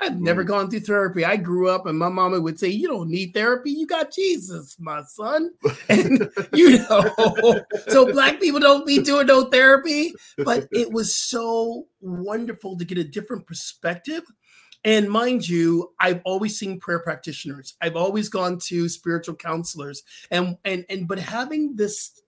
I've 0.00 0.20
never 0.20 0.44
mm. 0.44 0.48
gone 0.48 0.70
through 0.70 0.80
therapy. 0.80 1.24
I 1.24 1.36
grew 1.36 1.68
up 1.68 1.86
and 1.86 1.98
my 1.98 2.08
mama 2.08 2.40
would 2.40 2.58
say, 2.58 2.68
You 2.68 2.88
don't 2.88 3.10
need 3.10 3.34
therapy. 3.34 3.70
You 3.70 3.86
got 3.86 4.12
Jesus, 4.12 4.76
my 4.78 5.02
son. 5.02 5.52
And 5.88 6.30
you 6.52 6.78
know, 6.78 7.64
so 7.88 8.10
black 8.12 8.40
people 8.40 8.60
don't 8.60 8.86
be 8.86 9.02
doing 9.02 9.26
no 9.26 9.44
therapy. 9.44 10.14
But 10.38 10.68
it 10.70 10.92
was 10.92 11.14
so 11.14 11.86
wonderful 12.00 12.78
to 12.78 12.84
get 12.84 12.98
a 12.98 13.04
different 13.04 13.46
perspective. 13.46 14.22
And 14.84 15.10
mind 15.10 15.46
you, 15.46 15.92
I've 15.98 16.22
always 16.24 16.58
seen 16.58 16.80
prayer 16.80 17.00
practitioners. 17.00 17.74
I've 17.82 17.96
always 17.96 18.28
gone 18.28 18.58
to 18.66 18.88
spiritual 18.88 19.34
counselors. 19.34 20.02
And 20.30 20.56
and 20.64 20.84
and 20.88 21.06
but 21.06 21.18
having 21.18 21.76
this 21.76 22.20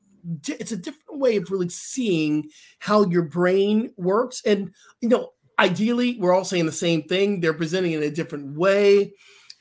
it's 0.47 0.73
a 0.73 0.77
different 0.77 1.19
way 1.19 1.37
of 1.37 1.51
really 1.51 1.69
seeing 1.69 2.49
how 2.79 3.07
your 3.07 3.23
brain 3.23 3.93
works. 3.97 4.43
And 4.45 4.73
you 5.01 5.09
know, 5.09 5.33
ideally 5.59 6.17
we're 6.19 6.33
all 6.33 6.45
saying 6.45 6.67
the 6.67 6.73
same 6.73 7.03
thing. 7.03 7.41
They're 7.41 7.55
presenting 7.55 7.93
in 7.93 8.03
a 8.03 8.11
different 8.11 8.57
way. 8.57 9.13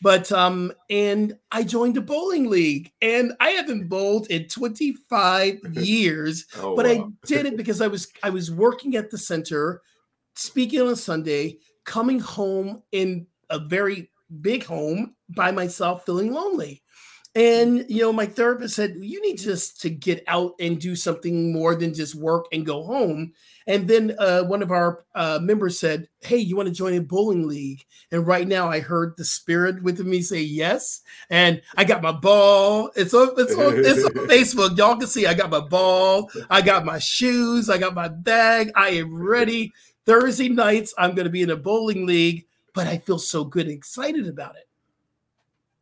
But 0.01 0.31
um 0.31 0.73
and 0.89 1.37
i 1.51 1.63
joined 1.63 1.95
a 1.95 2.01
bowling 2.01 2.49
league 2.49 2.91
and 3.01 3.33
i 3.39 3.51
haven't 3.51 3.87
bowled 3.87 4.27
in 4.27 4.47
25 4.47 5.59
years 5.73 6.47
oh, 6.57 6.75
but 6.75 6.85
wow. 6.85 6.91
i 6.91 7.05
did 7.27 7.45
it 7.45 7.55
because 7.55 7.81
i 7.81 7.87
was 7.87 8.07
i 8.23 8.29
was 8.29 8.51
working 8.51 8.95
at 8.95 9.11
the 9.11 9.17
center 9.17 9.81
speaking 10.35 10.81
on 10.81 10.87
a 10.87 10.95
sunday 10.95 11.57
coming 11.85 12.19
home 12.19 12.81
in 12.91 13.27
a 13.51 13.59
very 13.59 14.09
big 14.41 14.63
home 14.63 15.15
by 15.29 15.51
myself 15.51 16.05
feeling 16.05 16.33
lonely 16.33 16.81
and 17.33 17.85
you 17.87 18.01
know, 18.01 18.11
my 18.11 18.25
therapist 18.25 18.75
said 18.75 18.95
you 18.99 19.21
need 19.21 19.37
just 19.37 19.79
to 19.81 19.89
get 19.89 20.23
out 20.27 20.53
and 20.59 20.81
do 20.81 20.97
something 20.97 21.53
more 21.53 21.75
than 21.75 21.93
just 21.93 22.13
work 22.13 22.45
and 22.51 22.65
go 22.65 22.83
home. 22.83 23.31
And 23.67 23.87
then 23.87 24.15
uh, 24.19 24.43
one 24.43 24.61
of 24.61 24.71
our 24.71 25.05
uh, 25.15 25.39
members 25.41 25.79
said, 25.79 26.09
"Hey, 26.19 26.37
you 26.37 26.57
want 26.57 26.67
to 26.67 26.73
join 26.73 26.93
a 26.95 26.99
bowling 26.99 27.47
league?" 27.47 27.85
And 28.11 28.27
right 28.27 28.45
now, 28.45 28.69
I 28.69 28.81
heard 28.81 29.15
the 29.15 29.23
spirit 29.23 29.81
within 29.81 30.09
me 30.09 30.21
say 30.21 30.41
yes, 30.41 31.01
and 31.29 31.61
I 31.77 31.85
got 31.85 32.01
my 32.01 32.11
ball. 32.11 32.91
It's 32.97 33.13
on 33.13 33.29
it's 33.37 33.55
on, 33.55 33.77
it's 33.77 34.03
on 34.03 34.11
Facebook. 34.27 34.77
Y'all 34.77 34.97
can 34.97 35.07
see 35.07 35.25
I 35.25 35.33
got 35.33 35.49
my 35.49 35.61
ball. 35.61 36.29
I 36.49 36.61
got 36.61 36.83
my 36.83 36.99
shoes. 36.99 37.69
I 37.69 37.77
got 37.77 37.93
my 37.93 38.09
bag. 38.09 38.71
I 38.75 38.89
am 38.89 39.15
ready. 39.15 39.71
Thursday 40.05 40.49
nights, 40.49 40.93
I'm 40.97 41.15
going 41.15 41.25
to 41.25 41.31
be 41.31 41.43
in 41.43 41.51
a 41.51 41.55
bowling 41.55 42.05
league, 42.05 42.45
but 42.73 42.87
I 42.87 42.97
feel 42.97 43.19
so 43.19 43.45
good 43.45 43.67
and 43.67 43.75
excited 43.75 44.27
about 44.27 44.55
it. 44.55 44.67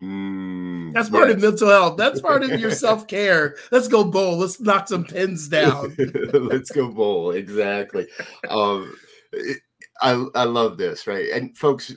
Mm, 0.02 0.94
That's 0.94 1.10
part 1.10 1.28
yes. 1.28 1.36
of 1.36 1.42
mental 1.42 1.68
health. 1.68 1.98
That's 1.98 2.22
part 2.30 2.44
of 2.44 2.60
your 2.60 2.72
self 2.72 3.08
care. 3.08 3.56
Let's 3.72 3.88
go 3.88 4.04
bowl. 4.04 4.38
Let's 4.38 4.60
knock 4.60 4.88
some 4.88 5.04
pins 5.04 5.48
down. 5.48 5.96
Let's 6.34 6.72
go 6.72 6.90
bowl. 6.90 7.32
Exactly. 7.32 8.08
Um, 8.50 8.96
I 10.02 10.26
I 10.36 10.44
love 10.46 10.78
this, 10.78 11.06
right? 11.06 11.30
And 11.32 11.58
folks, 11.58 11.94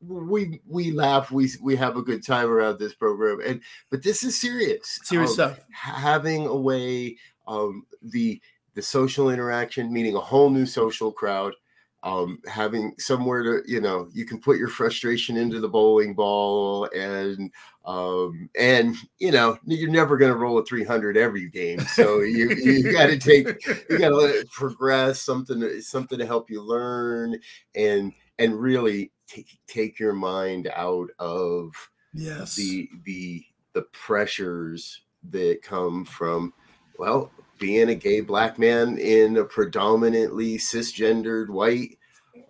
we 0.00 0.60
we 0.66 0.90
laugh, 0.90 1.30
we 1.30 1.50
we 1.62 1.76
have 1.76 1.96
a 1.96 2.02
good 2.02 2.26
time 2.26 2.48
around 2.48 2.78
this 2.78 2.94
program, 2.94 3.40
and 3.44 3.62
but 3.90 4.02
this 4.02 4.24
is 4.24 4.40
serious. 4.40 4.98
Serious 5.04 5.30
um, 5.30 5.34
stuff. 5.34 5.60
Having 5.72 6.46
a 6.48 6.56
way, 6.56 7.16
um, 7.46 7.86
the 8.02 8.40
the 8.74 8.82
social 8.82 9.30
interaction, 9.30 9.92
meaning 9.92 10.16
a 10.16 10.20
whole 10.20 10.50
new 10.50 10.66
social 10.66 11.12
crowd 11.12 11.54
um, 12.04 12.38
having 12.46 12.94
somewhere 12.98 13.42
to 13.42 13.62
you 13.70 13.80
know 13.80 14.08
you 14.12 14.24
can 14.24 14.40
put 14.40 14.58
your 14.58 14.68
frustration 14.68 15.36
into 15.36 15.60
the 15.60 15.68
bowling 15.68 16.14
ball 16.14 16.88
and 16.96 17.50
um, 17.84 18.48
and 18.58 18.96
you 19.18 19.30
know 19.30 19.56
you're 19.64 19.90
never 19.90 20.16
going 20.16 20.32
to 20.32 20.38
roll 20.38 20.58
a 20.58 20.64
300 20.64 21.16
every 21.16 21.48
game 21.48 21.80
so 21.80 22.20
you 22.20 22.50
you 22.50 22.92
got 22.92 23.06
to 23.06 23.18
take 23.18 23.46
you 23.88 23.98
got 23.98 24.10
to 24.10 24.44
progress 24.52 25.22
something 25.22 25.60
to, 25.60 25.80
something 25.80 26.18
to 26.18 26.26
help 26.26 26.50
you 26.50 26.62
learn 26.62 27.38
and 27.74 28.12
and 28.38 28.60
really 28.60 29.12
take 29.28 29.58
take 29.68 29.98
your 29.98 30.12
mind 30.12 30.70
out 30.74 31.08
of 31.18 31.72
yes. 32.14 32.56
the 32.56 32.88
the 33.04 33.44
the 33.74 33.82
pressures 33.92 35.02
that 35.30 35.60
come 35.62 36.04
from 36.04 36.52
well 36.98 37.30
being 37.62 37.90
a 37.90 37.94
gay 37.94 38.20
black 38.20 38.58
man 38.58 38.98
in 38.98 39.36
a 39.36 39.44
predominantly 39.44 40.58
cisgendered 40.58 41.48
white 41.48 41.96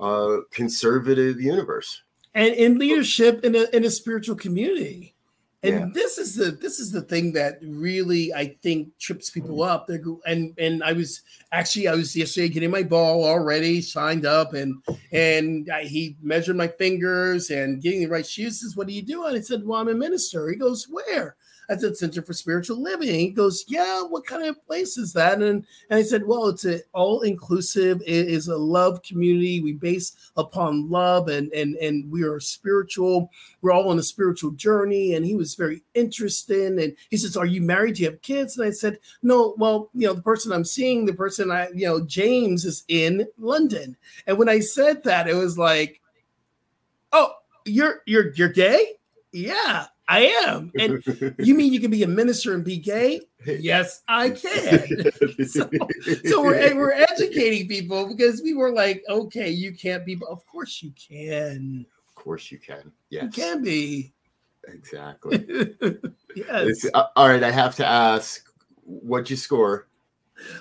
uh, 0.00 0.38
conservative 0.50 1.38
universe 1.38 2.02
and 2.34 2.54
in 2.54 2.78
leadership 2.78 3.44
in 3.44 3.54
a, 3.54 3.66
in 3.76 3.84
a 3.84 3.90
spiritual 3.90 4.34
community 4.34 5.14
and 5.64 5.74
yeah. 5.74 5.86
this 5.94 6.18
is 6.18 6.34
the 6.34 6.50
this 6.50 6.80
is 6.80 6.90
the 6.90 7.02
thing 7.02 7.34
that 7.34 7.58
really 7.62 8.34
I 8.34 8.56
think 8.62 8.98
trips 8.98 9.30
people 9.30 9.62
up. 9.62 9.86
They're, 9.86 10.02
and 10.26 10.54
and 10.58 10.82
I 10.82 10.92
was 10.92 11.22
actually 11.52 11.86
I 11.86 11.94
was 11.94 12.16
yesterday 12.16 12.48
getting 12.48 12.70
my 12.70 12.82
ball 12.82 13.24
already 13.24 13.80
signed 13.80 14.26
up, 14.26 14.54
and 14.54 14.82
and 15.12 15.70
I, 15.70 15.84
he 15.84 16.16
measured 16.20 16.56
my 16.56 16.66
fingers 16.66 17.50
and 17.50 17.80
getting 17.80 18.00
the 18.00 18.08
right 18.08 18.26
shoes. 18.26 18.60
Says, 18.60 18.76
"What 18.76 18.88
are 18.88 18.92
you 18.92 19.02
doing?" 19.02 19.36
I 19.36 19.40
said, 19.40 19.64
"Well, 19.64 19.80
I'm 19.80 19.88
a 19.88 19.94
minister." 19.94 20.48
He 20.48 20.56
goes, 20.56 20.88
"Where?" 20.90 21.36
I 21.72 21.76
said, 21.76 21.96
Center 21.96 22.22
for 22.22 22.34
Spiritual 22.34 22.82
Living. 22.82 23.08
He 23.08 23.30
goes, 23.30 23.64
Yeah, 23.66 24.02
what 24.02 24.26
kind 24.26 24.44
of 24.44 24.64
place 24.66 24.98
is 24.98 25.12
that? 25.14 25.40
And, 25.40 25.64
and 25.90 25.98
I 25.98 26.02
said, 26.02 26.26
Well, 26.26 26.48
it's 26.48 26.64
an 26.64 26.82
all 26.92 27.22
inclusive, 27.22 28.02
it 28.02 28.28
is 28.28 28.48
a 28.48 28.56
love 28.56 29.02
community. 29.02 29.60
We 29.60 29.72
base 29.72 30.14
upon 30.36 30.90
love 30.90 31.28
and, 31.28 31.50
and, 31.52 31.76
and 31.76 32.10
we 32.10 32.24
are 32.24 32.40
spiritual. 32.40 33.30
We're 33.62 33.72
all 33.72 33.88
on 33.88 33.98
a 33.98 34.02
spiritual 34.02 34.50
journey. 34.52 35.14
And 35.14 35.24
he 35.24 35.34
was 35.34 35.54
very 35.54 35.82
interested. 35.94 36.78
And 36.78 36.94
he 37.10 37.16
says, 37.16 37.36
Are 37.36 37.46
you 37.46 37.62
married? 37.62 37.94
Do 37.94 38.02
you 38.02 38.10
have 38.10 38.22
kids? 38.22 38.58
And 38.58 38.66
I 38.66 38.70
said, 38.70 38.98
No, 39.22 39.54
well, 39.56 39.90
you 39.94 40.06
know, 40.06 40.14
the 40.14 40.22
person 40.22 40.52
I'm 40.52 40.64
seeing, 40.64 41.06
the 41.06 41.14
person 41.14 41.50
I, 41.50 41.68
you 41.74 41.86
know, 41.86 42.04
James 42.04 42.64
is 42.64 42.84
in 42.88 43.26
London. 43.38 43.96
And 44.26 44.38
when 44.38 44.48
I 44.48 44.60
said 44.60 45.02
that, 45.04 45.28
it 45.28 45.34
was 45.34 45.56
like, 45.56 46.00
Oh, 47.12 47.32
you're 47.64 48.02
you're 48.06 48.32
you're 48.34 48.48
gay? 48.48 48.94
Yeah 49.32 49.86
I 50.08 50.26
am. 50.46 50.72
And 50.78 51.02
you 51.38 51.54
mean 51.54 51.72
you 51.72 51.80
can 51.80 51.90
be 51.90 52.02
a 52.02 52.08
minister 52.08 52.54
and 52.54 52.64
be 52.64 52.76
gay? 52.78 53.20
Yes, 53.46 54.02
I 54.08 54.30
can. 54.30 55.10
so, 55.46 55.68
so 56.24 56.42
we're 56.42 56.76
we're 56.76 56.92
educating 56.92 57.68
people 57.68 58.08
because 58.08 58.42
we 58.42 58.54
were 58.54 58.72
like, 58.72 59.02
okay, 59.08 59.50
you 59.50 59.74
can't 59.74 60.04
be. 60.04 60.20
Of 60.28 60.44
course 60.46 60.82
you 60.82 60.92
can. 60.92 61.86
Of 62.08 62.14
course 62.14 62.50
you 62.50 62.58
can. 62.58 62.92
Yes, 63.10 63.24
you 63.24 63.30
can 63.30 63.62
be. 63.62 64.12
Exactly. 64.68 65.74
yes. 66.36 66.86
Uh, 66.94 67.06
all 67.16 67.28
right, 67.28 67.42
I 67.42 67.50
have 67.50 67.74
to 67.76 67.86
ask, 67.86 68.46
what'd 68.84 69.30
you 69.30 69.36
score? 69.36 69.88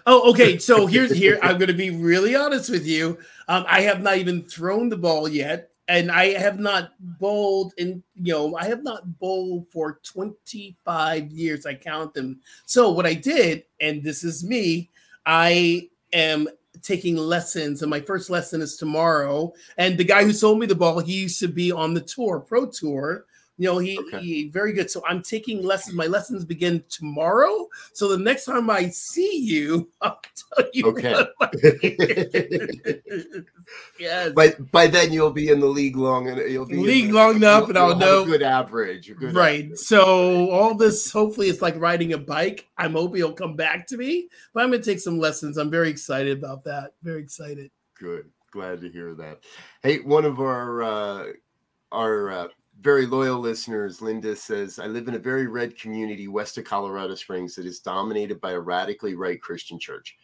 Oh, 0.05 0.29
okay. 0.31 0.57
So 0.57 0.85
here's 0.85 1.11
here. 1.11 1.39
I'm 1.41 1.57
going 1.57 1.67
to 1.67 1.73
be 1.73 1.89
really 1.89 2.35
honest 2.35 2.69
with 2.69 2.85
you. 2.85 3.17
Um, 3.47 3.65
I 3.67 3.81
have 3.81 4.01
not 4.01 4.17
even 4.17 4.43
thrown 4.43 4.89
the 4.89 4.97
ball 4.97 5.27
yet 5.27 5.70
and 5.87 6.11
I 6.11 6.37
have 6.37 6.59
not 6.59 6.93
bowled 6.99 7.73
in, 7.77 8.03
you 8.15 8.33
know, 8.33 8.55
I 8.55 8.65
have 8.65 8.83
not 8.83 9.19
bowled 9.19 9.67
for 9.71 9.99
25 10.03 11.31
years. 11.31 11.65
I 11.65 11.73
count 11.73 12.13
them. 12.13 12.39
So 12.65 12.91
what 12.91 13.05
I 13.05 13.13
did, 13.13 13.65
and 13.79 14.03
this 14.03 14.23
is 14.23 14.43
me, 14.43 14.89
I 15.25 15.89
am 16.13 16.47
taking 16.81 17.17
lessons, 17.17 17.81
and 17.81 17.89
my 17.89 17.99
first 17.99 18.29
lesson 18.29 18.61
is 18.61 18.77
tomorrow. 18.77 19.53
And 19.77 19.97
the 19.97 20.03
guy 20.03 20.23
who 20.23 20.33
sold 20.33 20.59
me 20.59 20.65
the 20.65 20.75
ball, 20.75 20.99
he 20.99 21.23
used 21.23 21.39
to 21.41 21.47
be 21.47 21.71
on 21.71 21.93
the 21.93 22.01
tour, 22.01 22.39
pro 22.39 22.67
tour. 22.67 23.25
You 23.61 23.67
know, 23.67 23.77
he, 23.77 23.99
okay. 23.99 24.19
he 24.21 24.49
very 24.49 24.73
good. 24.73 24.89
So 24.89 25.03
I'm 25.07 25.21
taking 25.21 25.61
lessons. 25.61 25.95
My 25.95 26.07
lessons 26.07 26.43
begin 26.43 26.83
tomorrow. 26.89 27.67
So 27.93 28.07
the 28.07 28.17
next 28.17 28.45
time 28.45 28.71
I 28.71 28.89
see 28.89 29.37
you, 29.37 29.87
I'll 30.01 30.19
tell 30.55 30.65
you. 30.73 30.87
Okay. 30.87 31.13
yes. 33.99 34.31
But 34.33 34.71
by 34.71 34.87
then 34.87 35.13
you'll 35.13 35.29
be 35.29 35.49
in 35.49 35.59
the 35.59 35.67
league 35.67 35.95
long 35.95 36.27
and 36.27 36.39
you'll 36.51 36.65
be 36.65 36.77
league 36.77 37.13
long 37.13 37.35
enough, 37.35 37.69
and 37.69 37.77
I'll 37.77 37.95
know 37.95 38.25
good 38.25 38.41
average. 38.41 39.15
Good 39.15 39.35
right. 39.35 39.65
Average. 39.65 39.77
So 39.77 40.49
all 40.49 40.73
this 40.73 41.11
hopefully 41.11 41.47
it's 41.47 41.61
like 41.61 41.79
riding 41.79 42.13
a 42.13 42.17
bike. 42.17 42.67
I'm 42.79 42.93
hoping 42.93 43.17
he'll 43.17 43.31
come 43.31 43.55
back 43.55 43.85
to 43.89 43.97
me, 43.97 44.27
but 44.55 44.63
I'm 44.63 44.71
gonna 44.71 44.81
take 44.81 44.99
some 44.99 45.19
lessons. 45.19 45.57
I'm 45.57 45.69
very 45.69 45.91
excited 45.91 46.35
about 46.35 46.63
that. 46.63 46.93
Very 47.03 47.21
excited. 47.21 47.69
Good. 47.93 48.27
Glad 48.49 48.81
to 48.81 48.89
hear 48.89 49.13
that. 49.13 49.41
Hey, 49.83 49.99
one 49.99 50.25
of 50.25 50.39
our 50.39 50.81
uh 50.81 51.25
our 51.91 52.31
uh, 52.31 52.47
very 52.81 53.05
loyal 53.05 53.39
listeners, 53.39 54.01
Linda 54.01 54.35
says, 54.35 54.79
I 54.79 54.87
live 54.87 55.07
in 55.07 55.13
a 55.13 55.19
very 55.19 55.47
red 55.47 55.77
community 55.77 56.27
west 56.27 56.57
of 56.57 56.65
Colorado 56.65 57.13
Springs 57.13 57.55
that 57.55 57.65
is 57.65 57.79
dominated 57.79 58.41
by 58.41 58.51
a 58.51 58.59
radically 58.59 59.15
right 59.15 59.39
Christian 59.39 59.79
church. 59.79 60.17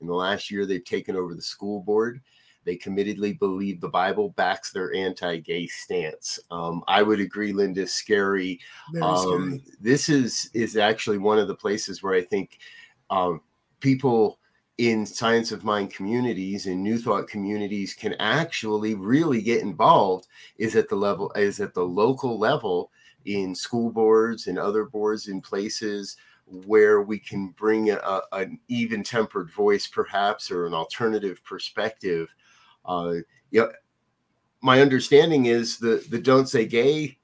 In 0.00 0.06
the 0.06 0.14
last 0.14 0.50
year, 0.50 0.64
they've 0.64 0.84
taken 0.84 1.16
over 1.16 1.34
the 1.34 1.42
school 1.42 1.80
board. 1.80 2.20
They 2.64 2.76
committedly 2.76 3.38
believe 3.38 3.80
the 3.80 3.88
Bible 3.88 4.30
backs 4.30 4.70
their 4.70 4.94
anti 4.94 5.38
gay 5.38 5.66
stance. 5.66 6.38
Um, 6.50 6.82
I 6.86 7.02
would 7.02 7.20
agree, 7.20 7.52
Linda, 7.52 7.86
scary. 7.86 8.60
Um, 9.02 9.60
scary. 9.60 9.64
This 9.80 10.08
is, 10.08 10.50
is 10.54 10.76
actually 10.76 11.18
one 11.18 11.38
of 11.38 11.48
the 11.48 11.54
places 11.54 12.02
where 12.02 12.14
I 12.14 12.22
think 12.22 12.58
um, 13.10 13.40
people 13.80 14.38
in 14.78 15.06
science 15.06 15.52
of 15.52 15.62
mind 15.62 15.92
communities 15.92 16.66
and 16.66 16.82
new 16.82 16.98
thought 16.98 17.28
communities 17.28 17.94
can 17.94 18.14
actually 18.14 18.94
really 18.94 19.40
get 19.40 19.62
involved 19.62 20.26
is 20.58 20.74
at 20.74 20.88
the 20.88 20.96
level 20.96 21.30
is 21.36 21.60
at 21.60 21.74
the 21.74 21.84
local 21.84 22.38
level 22.38 22.90
in 23.24 23.54
school 23.54 23.90
boards 23.90 24.48
and 24.48 24.58
other 24.58 24.84
boards 24.84 25.28
in 25.28 25.40
places 25.40 26.16
where 26.46 27.02
we 27.02 27.18
can 27.18 27.48
bring 27.56 27.90
a, 27.90 28.20
an 28.32 28.58
even 28.68 29.02
tempered 29.02 29.50
voice 29.50 29.86
perhaps 29.86 30.50
or 30.50 30.66
an 30.66 30.74
alternative 30.74 31.42
perspective. 31.44 32.28
Uh, 32.84 33.14
you 33.50 33.60
know, 33.60 33.72
my 34.60 34.80
understanding 34.80 35.46
is 35.46 35.78
the 35.78 36.04
the 36.10 36.18
don't 36.18 36.48
say 36.48 36.66
gay 36.66 37.16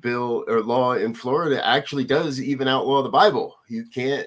bill 0.00 0.44
or 0.48 0.60
law 0.60 0.94
in 0.94 1.14
florida 1.14 1.64
actually 1.64 2.04
does 2.04 2.40
even 2.40 2.66
outlaw 2.66 3.02
the 3.02 3.08
bible. 3.08 3.56
You 3.68 3.84
can't 3.86 4.26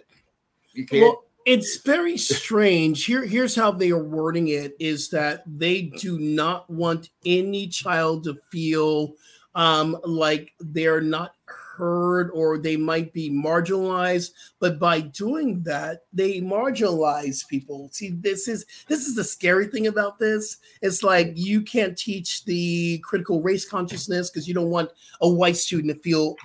you 0.73 0.85
can't 0.85 1.03
well, 1.03 1.23
it's 1.47 1.77
very 1.77 2.17
strange. 2.17 3.05
Here, 3.05 3.23
here's 3.23 3.55
how 3.55 3.71
they 3.71 3.91
are 3.91 4.03
wording 4.03 4.49
it: 4.49 4.75
is 4.79 5.09
that 5.11 5.43
they 5.47 5.83
do 5.83 6.19
not 6.19 6.69
want 6.69 7.09
any 7.25 7.69
child 7.69 8.25
to 8.25 8.37
feel 8.51 9.13
um, 9.55 9.97
like 10.03 10.53
they're 10.59 10.99
not 10.99 11.31
heard 11.45 12.31
or 12.33 12.57
they 12.57 12.75
might 12.75 13.13
be 13.13 13.29
marginalized. 13.29 14.31
But 14.59 14.77
by 14.77 14.99
doing 14.99 15.63
that, 15.63 16.01
they 16.11 16.41
marginalize 16.41 17.47
people. 17.47 17.87
See, 17.93 18.09
this 18.09 18.49
is 18.49 18.65
this 18.89 19.07
is 19.07 19.15
the 19.15 19.23
scary 19.23 19.67
thing 19.67 19.87
about 19.87 20.19
this. 20.19 20.57
It's 20.81 21.01
like 21.01 21.31
you 21.35 21.61
can't 21.61 21.97
teach 21.97 22.43
the 22.43 22.99
critical 23.05 23.41
race 23.41 23.67
consciousness 23.67 24.29
because 24.29 24.49
you 24.49 24.53
don't 24.53 24.69
want 24.69 24.91
a 25.21 25.29
white 25.29 25.55
student 25.55 25.95
to 25.95 26.01
feel 26.01 26.35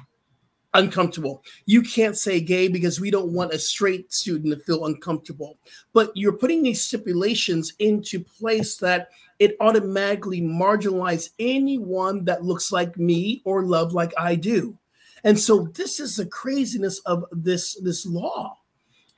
uncomfortable. 0.75 1.43
You 1.67 1.83
can't 1.83 2.17
say 2.17 2.41
gay 2.41 2.69
because 2.69 3.01
we 3.01 3.11
don't 3.11 3.33
want 3.33 3.53
a 3.53 3.59
straight 3.59 4.13
student 4.13 4.55
to 4.55 4.65
feel 4.65 4.87
uncomfortable. 4.87 5.59
But 5.93 6.11
you're 6.15 6.33
putting 6.33 6.63
these 6.63 6.83
stipulations 6.83 7.73
into 7.79 8.21
place 8.21 8.77
that 8.77 9.09
it 9.39 9.57
automatically 9.61 10.41
marginalizes 10.41 11.31
anyone 11.39 12.25
that 12.25 12.45
looks 12.45 12.73
like 12.73 12.97
me 12.97 13.43
or 13.45 13.65
love 13.65 13.93
like 13.93 14.13
I 14.19 14.35
do. 14.35 14.79
And 15.25 15.39
so 15.39 15.69
this 15.75 16.01
is 16.01 16.17
the 16.17 16.27
craziness 16.27 16.99
of 17.01 17.25
this 17.33 17.75
this 17.77 18.05
law. 18.07 18.59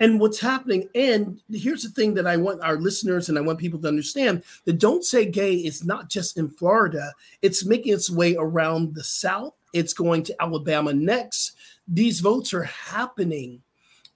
And 0.00 0.18
what's 0.18 0.40
happening, 0.40 0.88
and 0.94 1.40
here's 1.48 1.84
the 1.84 1.88
thing 1.88 2.14
that 2.14 2.26
I 2.26 2.36
want 2.36 2.60
our 2.62 2.76
listeners 2.76 3.28
and 3.28 3.38
I 3.38 3.42
want 3.42 3.60
people 3.60 3.80
to 3.80 3.88
understand 3.88 4.42
that 4.64 4.80
Don't 4.80 5.04
Say 5.04 5.24
Gay 5.24 5.54
is 5.54 5.84
not 5.84 6.10
just 6.10 6.36
in 6.36 6.48
Florida, 6.48 7.12
it's 7.42 7.64
making 7.64 7.94
its 7.94 8.10
way 8.10 8.34
around 8.36 8.94
the 8.94 9.04
South 9.04 9.54
it's 9.74 9.92
going 9.92 10.22
to 10.24 10.42
Alabama 10.42 10.94
next. 10.94 11.52
These 11.86 12.20
votes 12.20 12.54
are 12.54 12.62
happening. 12.62 13.62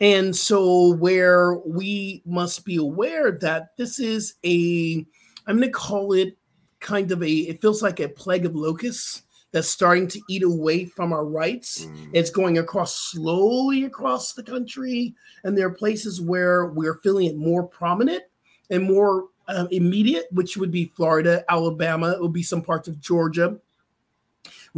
And 0.01 0.35
so, 0.35 0.94
where 0.94 1.57
we 1.66 2.23
must 2.25 2.64
be 2.64 2.77
aware 2.77 3.33
that 3.33 3.77
this 3.77 3.99
is 3.99 4.35
a, 4.44 5.05
I'm 5.47 5.57
going 5.57 5.68
to 5.68 5.71
call 5.71 6.12
it 6.12 6.38
kind 6.79 7.11
of 7.11 7.23
a, 7.23 7.29
it 7.29 7.61
feels 7.61 7.83
like 7.83 7.99
a 7.99 8.09
plague 8.09 8.47
of 8.47 8.55
locusts 8.55 9.23
that's 9.51 9.68
starting 9.68 10.07
to 10.09 10.21
eat 10.29 10.42
away 10.42 10.85
from 10.85 11.12
our 11.12 11.25
rights. 11.25 11.87
Mm. 11.87 12.11
It's 12.12 12.31
going 12.31 12.59
across 12.59 12.94
slowly 12.94 13.85
across 13.85 14.35
the 14.35 14.42
country. 14.42 15.14
And 15.42 15.57
there 15.57 15.66
are 15.66 15.75
places 15.75 16.21
where 16.21 16.66
we're 16.66 17.01
feeling 17.03 17.27
it 17.27 17.37
more 17.37 17.66
prominent 17.66 18.23
and 18.71 18.85
more 18.85 19.29
uh, 19.49 19.66
immediate, 19.71 20.27
which 20.31 20.57
would 20.57 20.71
be 20.71 20.92
Florida, 20.94 21.44
Alabama, 21.49 22.11
it 22.12 22.21
would 22.21 22.35
be 22.35 22.42
some 22.42 22.62
parts 22.62 22.87
of 22.87 23.01
Georgia. 23.01 23.57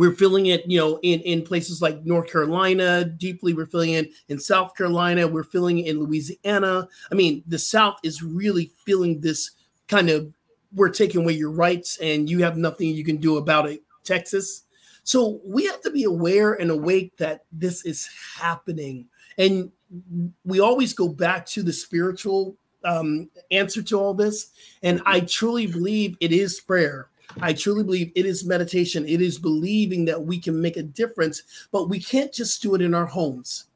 We're 0.00 0.14
feeling 0.14 0.46
it, 0.46 0.64
you 0.66 0.78
know, 0.78 0.98
in, 1.02 1.20
in 1.20 1.42
places 1.42 1.82
like 1.82 2.06
North 2.06 2.32
Carolina, 2.32 3.04
deeply. 3.04 3.52
We're 3.52 3.66
feeling 3.66 3.90
it 3.90 4.12
in 4.30 4.38
South 4.38 4.74
Carolina. 4.74 5.28
We're 5.28 5.44
feeling 5.44 5.80
it 5.80 5.88
in 5.88 6.00
Louisiana. 6.00 6.88
I 7.12 7.14
mean, 7.14 7.44
the 7.46 7.58
South 7.58 7.98
is 8.02 8.22
really 8.22 8.72
feeling 8.86 9.20
this 9.20 9.50
kind 9.88 10.08
of 10.08 10.32
we're 10.74 10.88
taking 10.88 11.20
away 11.20 11.34
your 11.34 11.50
rights 11.50 11.98
and 11.98 12.30
you 12.30 12.42
have 12.42 12.56
nothing 12.56 12.88
you 12.88 13.04
can 13.04 13.18
do 13.18 13.36
about 13.36 13.68
it, 13.68 13.82
Texas. 14.02 14.62
So 15.04 15.38
we 15.44 15.66
have 15.66 15.82
to 15.82 15.90
be 15.90 16.04
aware 16.04 16.54
and 16.54 16.70
awake 16.70 17.18
that 17.18 17.44
this 17.52 17.84
is 17.84 18.08
happening. 18.38 19.06
And 19.36 19.70
we 20.46 20.60
always 20.60 20.94
go 20.94 21.10
back 21.10 21.44
to 21.48 21.62
the 21.62 21.74
spiritual 21.74 22.56
um, 22.86 23.28
answer 23.50 23.82
to 23.82 24.00
all 24.00 24.14
this. 24.14 24.52
And 24.82 25.02
I 25.04 25.20
truly 25.20 25.66
believe 25.66 26.16
it 26.20 26.32
is 26.32 26.58
prayer. 26.58 27.10
I 27.40 27.52
truly 27.52 27.84
believe 27.84 28.12
it 28.14 28.26
is 28.26 28.44
meditation. 28.44 29.06
It 29.06 29.20
is 29.20 29.38
believing 29.38 30.04
that 30.06 30.22
we 30.22 30.38
can 30.38 30.60
make 30.60 30.76
a 30.76 30.82
difference, 30.82 31.42
but 31.70 31.88
we 31.88 32.00
can't 32.00 32.32
just 32.32 32.62
do 32.62 32.74
it 32.74 32.82
in 32.82 32.94
our 32.94 33.06
homes. 33.06 33.66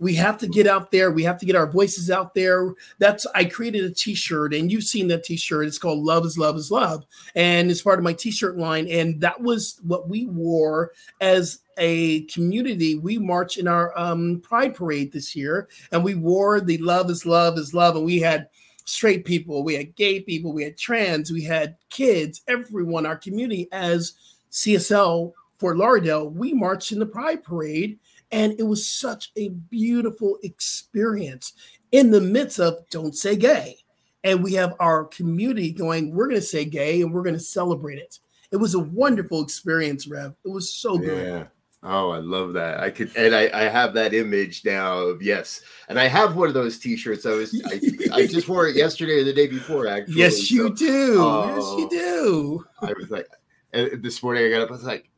We 0.00 0.14
have 0.16 0.38
to 0.38 0.48
get 0.48 0.66
out 0.66 0.90
there. 0.90 1.12
We 1.12 1.22
have 1.22 1.38
to 1.38 1.46
get 1.46 1.54
our 1.54 1.70
voices 1.70 2.10
out 2.10 2.34
there. 2.34 2.74
That's 2.98 3.26
I 3.34 3.44
created 3.44 3.84
a 3.84 3.90
t-shirt 3.90 4.52
and 4.52 4.70
you've 4.70 4.84
seen 4.84 5.08
that 5.08 5.24
t-shirt. 5.24 5.66
It's 5.66 5.78
called 5.78 6.04
Love 6.04 6.26
is 6.26 6.36
Love 6.36 6.56
is 6.56 6.70
Love. 6.70 7.06
And 7.36 7.70
it's 7.70 7.80
part 7.80 7.98
of 7.98 8.04
my 8.04 8.12
t-shirt 8.12 8.58
line. 8.58 8.88
And 8.88 9.20
that 9.20 9.40
was 9.40 9.80
what 9.82 10.08
we 10.08 10.26
wore 10.26 10.90
as 11.20 11.60
a 11.78 12.22
community. 12.22 12.98
We 12.98 13.18
marched 13.18 13.56
in 13.56 13.68
our 13.68 13.96
um, 13.96 14.40
pride 14.40 14.74
parade 14.74 15.12
this 15.12 15.34
year 15.36 15.68
and 15.92 16.02
we 16.02 16.16
wore 16.16 16.60
the 16.60 16.78
Love 16.78 17.08
is 17.08 17.24
Love 17.24 17.56
is 17.56 17.72
Love. 17.72 17.94
And 17.96 18.04
we 18.04 18.18
had 18.18 18.48
straight 18.84 19.24
people, 19.24 19.64
we 19.64 19.74
had 19.74 19.94
gay 19.96 20.20
people, 20.20 20.52
we 20.52 20.64
had 20.64 20.76
trans, 20.76 21.32
we 21.32 21.42
had 21.42 21.76
kids, 21.90 22.42
everyone, 22.48 23.06
our 23.06 23.16
community 23.16 23.68
as 23.72 24.14
CSL 24.52 25.32
Fort 25.58 25.76
Lauderdale, 25.76 26.28
we 26.28 26.52
marched 26.52 26.92
in 26.92 26.98
the 26.98 27.06
Pride 27.06 27.42
Parade. 27.42 27.98
And 28.32 28.54
it 28.58 28.64
was 28.64 28.88
such 28.88 29.30
a 29.36 29.50
beautiful 29.50 30.38
experience 30.42 31.52
in 31.92 32.10
the 32.10 32.20
midst 32.20 32.58
of 32.58 32.88
Don't 32.90 33.14
Say 33.14 33.36
Gay. 33.36 33.76
And 34.24 34.42
we 34.42 34.54
have 34.54 34.74
our 34.80 35.04
community 35.04 35.70
going, 35.70 36.12
we're 36.12 36.26
going 36.26 36.40
to 36.40 36.46
say 36.46 36.64
gay 36.64 37.02
and 37.02 37.12
we're 37.12 37.22
going 37.22 37.34
to 37.34 37.40
celebrate 37.40 37.98
it. 37.98 38.18
It 38.50 38.56
was 38.56 38.74
a 38.74 38.78
wonderful 38.78 39.42
experience, 39.42 40.06
Rev. 40.06 40.34
It 40.44 40.48
was 40.48 40.72
so 40.72 40.96
good. 40.96 41.48
Oh, 41.86 42.10
I 42.10 42.18
love 42.18 42.54
that. 42.54 42.80
I 42.80 42.88
could, 42.88 43.14
and 43.14 43.34
I, 43.34 43.50
I 43.52 43.64
have 43.64 43.92
that 43.92 44.14
image 44.14 44.64
now 44.64 44.96
of 45.00 45.22
yes, 45.22 45.60
and 45.88 46.00
I 46.00 46.06
have 46.06 46.34
one 46.34 46.48
of 46.48 46.54
those 46.54 46.78
T-shirts. 46.78 47.26
I 47.26 47.32
was, 47.32 47.62
I, 47.66 47.80
I 48.14 48.26
just 48.30 48.48
wore 48.48 48.66
it 48.68 48.74
yesterday 48.74 49.20
or 49.20 49.24
the 49.24 49.34
day 49.34 49.46
before. 49.46 49.86
Actually, 49.86 50.14
yes, 50.14 50.50
you 50.50 50.68
so, 50.68 50.74
do. 50.74 50.86
Yes, 50.86 51.64
you 51.76 51.84
oh. 51.84 51.88
do. 51.90 52.66
I 52.80 52.92
was 52.94 53.10
like, 53.10 53.28
this 53.72 54.22
morning 54.22 54.46
I 54.46 54.50
got 54.50 54.62
up. 54.62 54.70
I 54.70 54.72
was 54.72 54.84
like, 54.84 55.10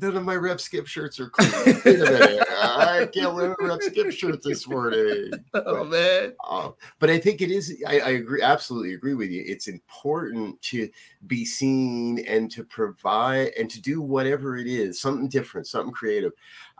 none 0.00 0.16
of 0.16 0.24
my 0.24 0.36
Rev 0.36 0.60
Skip 0.60 0.86
shirts 0.86 1.18
are 1.18 1.30
clean. 1.30 1.50
Wait 1.84 2.00
a 2.00 2.04
minute. 2.04 2.48
I 2.50 3.08
can't 3.12 3.34
wear 3.34 3.52
a 3.52 3.64
Rev 3.64 3.82
Skip 3.82 4.10
shirt 4.12 4.42
this 4.42 4.68
morning. 4.68 5.32
Oh 5.54 5.84
man. 5.84 6.34
Uh, 6.46 6.70
but 6.98 7.08
I 7.10 7.18
think 7.18 7.40
it 7.40 7.50
is. 7.50 7.82
I, 7.86 7.98
I, 7.98 8.08
agree, 8.10 8.42
absolutely 8.42 8.94
agree 8.94 9.14
with 9.14 9.30
you. 9.30 9.42
It's 9.46 9.68
important 9.68 10.60
to 10.62 10.88
be 11.26 11.44
seen 11.44 12.18
and 12.26 12.50
to 12.52 12.62
provide 12.62 13.52
and 13.58 13.70
to 13.70 13.80
do 13.80 14.00
whatever 14.02 14.56
it 14.56 14.66
is, 14.66 15.00
something 15.00 15.28
different, 15.28 15.66
something 15.66 15.92
creative. 15.92 16.32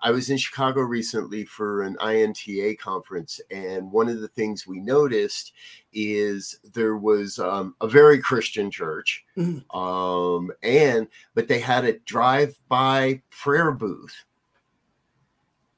I 0.03 0.11
was 0.11 0.29
in 0.29 0.37
Chicago 0.37 0.83
recently 0.83 1.45
for 1.45 1.83
an 1.83 1.97
INTA 2.01 2.77
conference, 2.77 3.41
and 3.51 3.91
one 3.91 4.09
of 4.09 4.21
the 4.21 4.29
things 4.29 4.67
we 4.67 4.81
noticed 4.81 5.53
is 5.93 6.59
there 6.75 6.97
was 6.97 7.39
um, 7.39 7.75
a 7.81 7.89
very 7.89 8.19
Christian 8.19 8.71
church, 8.71 9.25
mm-hmm. 9.37 9.77
um, 9.77 10.51
and 10.63 11.09
but 11.35 11.49
they 11.49 11.61
had 11.61 11.85
a 11.85 11.99
drive-by 12.01 13.23
prayer 13.31 13.73
booth. 13.73 14.25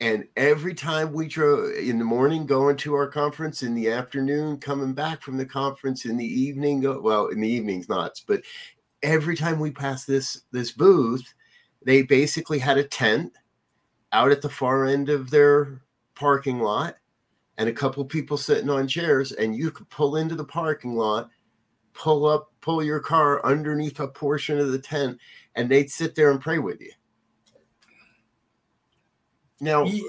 And 0.01 0.29
every 0.37 0.75
time 0.75 1.13
we 1.13 1.27
drove 1.27 1.73
in 1.75 1.99
the 1.99 2.05
morning 2.05 2.47
going 2.47 2.77
to 2.79 2.95
our 2.95 3.09
conference, 3.09 3.63
in 3.65 3.75
the 3.75 3.91
afternoon 3.91 4.59
coming 4.59 4.95
back 4.95 5.23
from 5.23 5.37
the 5.37 5.47
conference, 5.47 6.05
in 6.05 6.17
the 6.17 6.25
evening, 6.25 6.83
well, 7.03 7.29
in 7.29 7.41
the 7.41 7.49
evenings 7.49 7.89
not, 7.89 8.21
but 8.27 8.43
every 9.03 9.37
time 9.37 9.59
we 9.59 9.71
passed 9.71 10.07
this 10.07 10.43
this 10.53 10.73
booth, 10.73 11.35
they 11.85 12.03
basically 12.03 12.59
had 12.59 12.79
a 12.79 12.85
tent 12.85 13.33
out 14.13 14.31
at 14.31 14.43
the 14.43 14.49
far 14.49 14.87
end 14.87 15.09
of 15.09 15.31
their 15.31 15.83
parking 16.15 16.61
lot 16.61 16.97
and 17.59 17.69
a 17.69 17.73
couple 17.73 18.05
people 18.05 18.37
sitting 18.37 18.71
on 18.71 18.89
chairs 18.89 19.33
and 19.33 19.57
you 19.57 19.71
could 19.71 19.89
pull 19.91 20.17
into 20.17 20.35
the 20.35 20.45
parking 20.45 20.95
lot 20.95 21.31
pull 21.99 22.27
up 22.27 22.53
pull 22.61 22.83
your 22.83 23.01
car 23.01 23.45
underneath 23.45 23.99
a 24.01 24.07
portion 24.07 24.59
of 24.59 24.71
the 24.71 24.79
tent 24.79 25.19
and 25.57 25.69
they'd 25.69 25.91
sit 25.91 26.15
there 26.15 26.31
and 26.31 26.41
pray 26.41 26.59
with 26.59 26.81
you. 26.81 26.93
Now 29.61 29.85
yeah. 29.85 30.05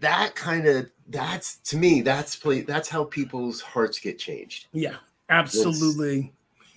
that 0.00 0.34
kind 0.34 0.66
of 0.66 0.90
that's 1.08 1.56
to 1.56 1.76
me 1.76 2.02
that's 2.02 2.36
play 2.36 2.60
that's 2.60 2.88
how 2.88 3.04
people's 3.04 3.60
hearts 3.60 3.98
get 3.98 4.18
changed. 4.18 4.66
Yeah 4.72 4.96
absolutely. 5.30 6.32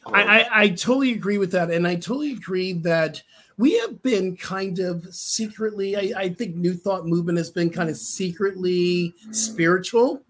I, 0.06 0.22
I 0.22 0.62
i 0.62 0.70
totally 0.70 1.12
agree 1.14 1.40
with 1.40 1.52
that 1.54 1.72
and 1.72 1.88
i 1.88 1.96
totally 1.96 2.34
agree 2.34 2.74
that 2.74 3.24
we 3.58 3.78
have 3.80 4.02
been 4.02 4.36
kind 4.36 4.80
of 4.80 5.06
secretly, 5.14 5.96
I, 5.96 6.20
I, 6.20 6.30
think 6.30 6.56
New 6.56 6.74
Thought 6.74 7.06
Movement 7.06 7.38
has 7.38 7.50
been 7.50 7.70
kind 7.70 7.90
of 7.90 7.96
secretly 7.96 9.14
spiritual 9.32 10.22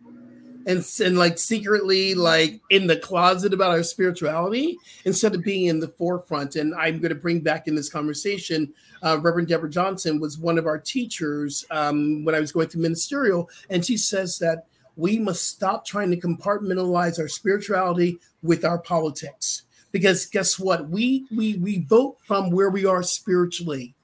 and, 0.68 0.86
and 1.04 1.18
like 1.18 1.40
secretly 1.40 2.14
like 2.14 2.62
in 2.70 2.88
the 2.88 2.98
closet 2.98 3.54
about 3.54 3.72
our 3.72 3.84
spirituality 3.84 4.78
instead 5.06 5.34
of 5.34 5.44
being 5.44 5.66
in 5.66 5.80
the 5.80 5.88
forefront. 5.88 6.56
And 6.56 6.76
I'm 6.76 7.00
going 7.00 7.10
to 7.10 7.20
bring 7.20 7.40
back 7.40 7.68
in 7.68 7.76
this 7.76 7.90
conversation, 7.90 8.74
uh, 9.02 9.20
Reverend 9.20 9.48
Deborah 9.48 9.70
Johnson 9.70 10.20
was 10.20 10.38
one 10.38 10.58
of 10.58 10.68
our 10.68 10.80
teachers 10.80 11.66
um, 11.72 12.26
when 12.26 12.36
I 12.36 12.40
was 12.40 12.52
going 12.52 12.68
through 12.68 12.82
ministerial. 12.82 13.50
And 13.70 13.84
she 13.84 13.98
says 13.98 14.38
that 14.40 14.68
we 14.96 15.20
must 15.20 15.48
stop 15.48 15.86
trying 15.86 16.12
to 16.12 16.18
compartmentalize 16.18 17.20
our 17.20 17.28
spirituality 17.28 18.20
with 18.44 18.64
our 18.64 18.80
politics 18.80 19.64
because 19.96 20.26
guess 20.26 20.60
what? 20.60 20.90
We 20.90 21.26
we 21.34 21.56
we 21.56 21.86
vote 21.86 22.18
from 22.28 22.52
where 22.52 22.70
we 22.70 22.86
are 22.86 23.02
spiritually. 23.02 23.96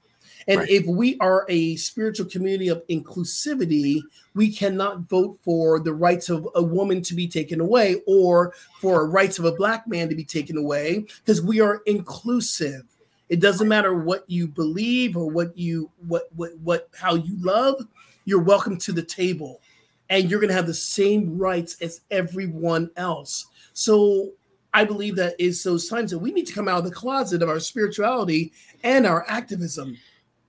And 0.48 0.60
right. 0.60 0.70
if 0.70 0.86
we 0.86 1.18
are 1.18 1.44
a 1.50 1.76
spiritual 1.76 2.26
community 2.26 2.68
of 2.68 2.82
inclusivity 2.88 4.00
we 4.34 4.50
cannot 4.50 5.10
vote 5.10 5.38
for 5.44 5.78
the 5.78 5.92
rights 5.92 6.30
of 6.30 6.48
a 6.54 6.62
woman 6.62 7.02
to 7.02 7.14
be 7.14 7.28
taken 7.28 7.60
away 7.60 8.00
or 8.06 8.54
for 8.80 9.06
rights 9.06 9.38
of 9.38 9.44
a 9.44 9.52
black 9.52 9.86
man 9.86 10.08
to 10.08 10.14
be 10.14 10.24
taken 10.24 10.56
away 10.56 11.04
because 11.18 11.42
we 11.42 11.60
are 11.60 11.82
inclusive. 11.84 12.84
It 13.28 13.40
doesn't 13.40 13.68
matter 13.68 13.92
what 13.92 14.24
you 14.30 14.48
believe 14.48 15.14
or 15.14 15.28
what 15.28 15.56
you 15.58 15.90
what 16.08 16.28
what 16.34 16.58
what 16.60 16.88
how 16.98 17.16
you 17.16 17.36
love 17.38 17.86
you're 18.24 18.42
welcome 18.42 18.78
to 18.78 18.92
the 18.92 19.02
table. 19.02 19.60
And 20.08 20.30
you're 20.30 20.40
going 20.40 20.48
to 20.48 20.54
have 20.54 20.66
the 20.66 20.74
same 20.74 21.36
rights 21.36 21.76
as 21.82 22.00
everyone 22.10 22.90
else. 22.96 23.46
So 23.74 24.30
I 24.74 24.84
believe 24.84 25.16
that 25.16 25.34
is 25.38 25.62
those 25.62 25.88
times 25.88 26.10
that 26.10 26.18
we 26.18 26.32
need 26.32 26.46
to 26.46 26.54
come 26.54 26.68
out 26.68 26.78
of 26.78 26.84
the 26.84 26.90
closet 26.90 27.42
of 27.42 27.48
our 27.48 27.60
spirituality 27.60 28.52
and 28.82 29.06
our 29.06 29.24
activism. 29.28 29.98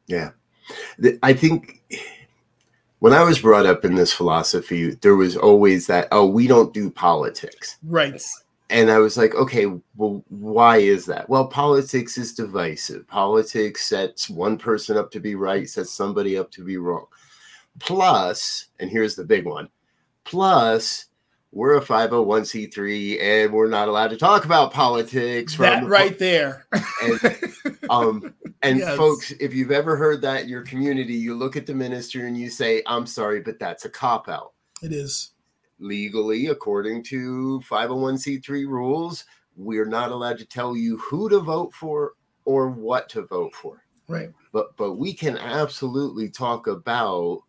Yeah. 0.08 0.32
I 1.22 1.34
think 1.34 1.82
when 3.00 3.14
I 3.14 3.24
was 3.24 3.40
brought 3.40 3.66
up 3.66 3.84
in 3.84 3.96
this 3.96 4.14
philosophy, 4.14 4.92
there 5.02 5.16
was 5.16 5.36
always 5.36 5.88
that, 5.88 6.08
oh, 6.12 6.26
we 6.26 6.48
don't 6.48 6.74
do 6.74 6.90
politics. 6.90 7.78
Right. 7.84 8.22
And 8.70 8.90
I 8.90 9.00
was 9.00 9.18
like, 9.18 9.36
okay, 9.36 9.66
well, 9.98 10.24
why 10.30 10.78
is 10.78 11.06
that? 11.08 11.30
Well, 11.30 11.48
politics 11.48 12.18
is 12.18 12.34
divisive. 12.34 13.06
Politics 13.08 13.86
sets 13.86 14.30
one 14.30 14.58
person 14.58 14.98
up 14.98 15.12
to 15.12 15.20
be 15.20 15.36
right, 15.36 15.70
sets 15.70 15.92
somebody 15.92 16.38
up 16.38 16.50
to 16.52 16.64
be 16.64 16.78
wrong. 16.78 17.06
Plus, 17.80 18.68
and 18.80 18.90
here's 18.90 19.16
the 19.16 19.24
big 19.26 19.46
one, 19.46 19.68
plus, 20.24 21.06
we're 21.54 21.78
a 21.78 21.82
501c3 21.82 23.22
and 23.22 23.54
we're 23.54 23.70
not 23.70 23.88
allowed 23.88 24.10
to 24.10 24.18
talk 24.18 24.44
about 24.44 24.74
politics 24.74 25.56
that 25.58 25.86
right 25.86 26.18
there. 26.18 26.66
and, 27.04 27.54
um, 27.90 28.34
and 28.64 28.80
yes. 28.80 28.98
folks 28.98 29.32
if 29.40 29.54
you've 29.54 29.72
ever 29.72 29.96
heard 29.96 30.22
that 30.22 30.42
in 30.42 30.50
your 30.50 30.64
community 30.64 31.14
you 31.14 31.36
look 31.36 31.56
at 31.56 31.68
the 31.68 31.74
minister 31.74 32.26
and 32.26 32.38
you 32.38 32.50
say 32.50 32.82
i'm 32.88 33.06
sorry 33.06 33.40
but 33.40 33.60
that's 33.60 33.86
a 33.86 33.90
cop 33.90 34.28
out 34.28 34.54
it 34.82 34.92
is. 34.92 35.32
Legally 35.80 36.48
according 36.48 37.04
to 37.04 37.62
501c3 37.70 38.68
rules 38.68 39.26
we're 39.56 39.86
not 39.86 40.12
allowed 40.12 40.40
to 40.40 40.46
tell 40.46 40.76
you 40.76 40.98
who 40.98 41.30
to 41.30 41.40
vote 41.40 41.74
for 41.74 42.14
or 42.46 42.70
what 42.70 43.08
to 43.10 43.22
vote 43.24 43.54
for. 43.54 43.84
Right. 44.08 44.32
But 44.52 44.76
but 44.78 44.94
we 44.94 45.14
can 45.14 45.38
absolutely 45.38 46.30
talk 46.30 46.68
about 46.68 47.42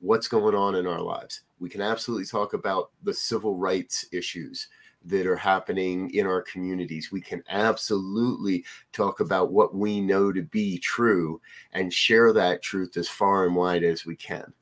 what's 0.00 0.28
going 0.28 0.54
on 0.54 0.76
in 0.76 0.86
our 0.86 1.00
lives 1.00 1.42
we 1.60 1.68
can 1.68 1.80
absolutely 1.80 2.26
talk 2.26 2.52
about 2.52 2.90
the 3.02 3.14
civil 3.14 3.56
rights 3.56 4.06
issues 4.12 4.68
that 5.04 5.26
are 5.26 5.36
happening 5.36 6.10
in 6.10 6.26
our 6.26 6.42
communities. 6.42 7.12
We 7.12 7.20
can 7.20 7.42
absolutely 7.48 8.64
talk 8.92 9.20
about 9.20 9.52
what 9.52 9.74
we 9.74 10.00
know 10.00 10.32
to 10.32 10.42
be 10.42 10.78
true 10.78 11.40
and 11.72 11.92
share 11.92 12.32
that 12.32 12.62
truth 12.62 12.96
as 12.96 13.08
far 13.08 13.46
and 13.46 13.54
wide 13.54 13.84
as 13.84 14.04
we 14.04 14.16
can. 14.16 14.52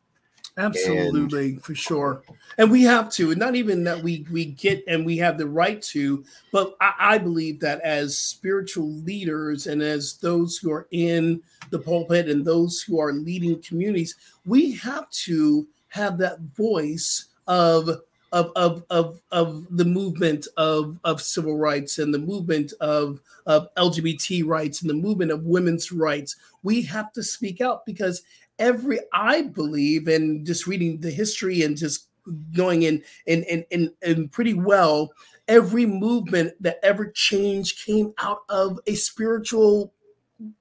Absolutely, 0.58 1.50
and, 1.50 1.62
for 1.62 1.74
sure. 1.74 2.22
And 2.56 2.70
we 2.70 2.82
have 2.84 3.10
to, 3.12 3.30
and 3.30 3.38
not 3.38 3.56
even 3.56 3.84
that 3.84 4.02
we 4.02 4.26
we 4.30 4.46
get 4.46 4.82
and 4.88 5.04
we 5.04 5.18
have 5.18 5.36
the 5.36 5.46
right 5.46 5.82
to, 5.82 6.24
but 6.50 6.74
I, 6.80 6.94
I 6.98 7.18
believe 7.18 7.60
that 7.60 7.82
as 7.82 8.16
spiritual 8.16 8.90
leaders 8.90 9.66
and 9.66 9.82
as 9.82 10.14
those 10.14 10.56
who 10.56 10.72
are 10.72 10.88
in 10.92 11.42
the 11.70 11.78
pulpit 11.78 12.30
and 12.30 12.42
those 12.42 12.80
who 12.80 12.98
are 12.98 13.12
leading 13.12 13.60
communities, 13.60 14.16
we 14.46 14.72
have 14.76 15.10
to 15.10 15.68
have 15.88 16.18
that 16.18 16.40
voice 16.56 17.26
of 17.46 17.88
of 18.32 18.50
of 18.56 18.84
of, 18.90 19.20
of 19.30 19.66
the 19.70 19.84
movement 19.84 20.46
of 20.56 20.98
of 21.04 21.22
civil 21.22 21.56
rights 21.56 21.98
and 21.98 22.12
the 22.12 22.18
movement 22.18 22.72
of 22.80 23.20
of 23.46 23.72
LGBT 23.76 24.44
rights 24.46 24.80
and 24.80 24.90
the 24.90 24.94
movement 24.94 25.30
of 25.30 25.44
women's 25.44 25.92
rights. 25.92 26.36
We 26.62 26.82
have 26.82 27.12
to 27.12 27.22
speak 27.22 27.60
out 27.60 27.86
because 27.86 28.22
every 28.58 29.00
I 29.12 29.42
believe 29.42 30.08
and 30.08 30.46
just 30.46 30.66
reading 30.66 31.00
the 31.00 31.10
history 31.10 31.62
and 31.62 31.76
just 31.76 32.08
going 32.54 32.82
in 32.82 33.02
and 33.26 33.44
and 33.44 33.64
and, 33.70 33.90
and 34.02 34.32
pretty 34.32 34.54
well 34.54 35.12
every 35.48 35.86
movement 35.86 36.52
that 36.60 36.80
ever 36.82 37.06
changed 37.06 37.84
came 37.84 38.12
out 38.18 38.40
of 38.48 38.80
a 38.86 38.94
spiritual 38.94 39.92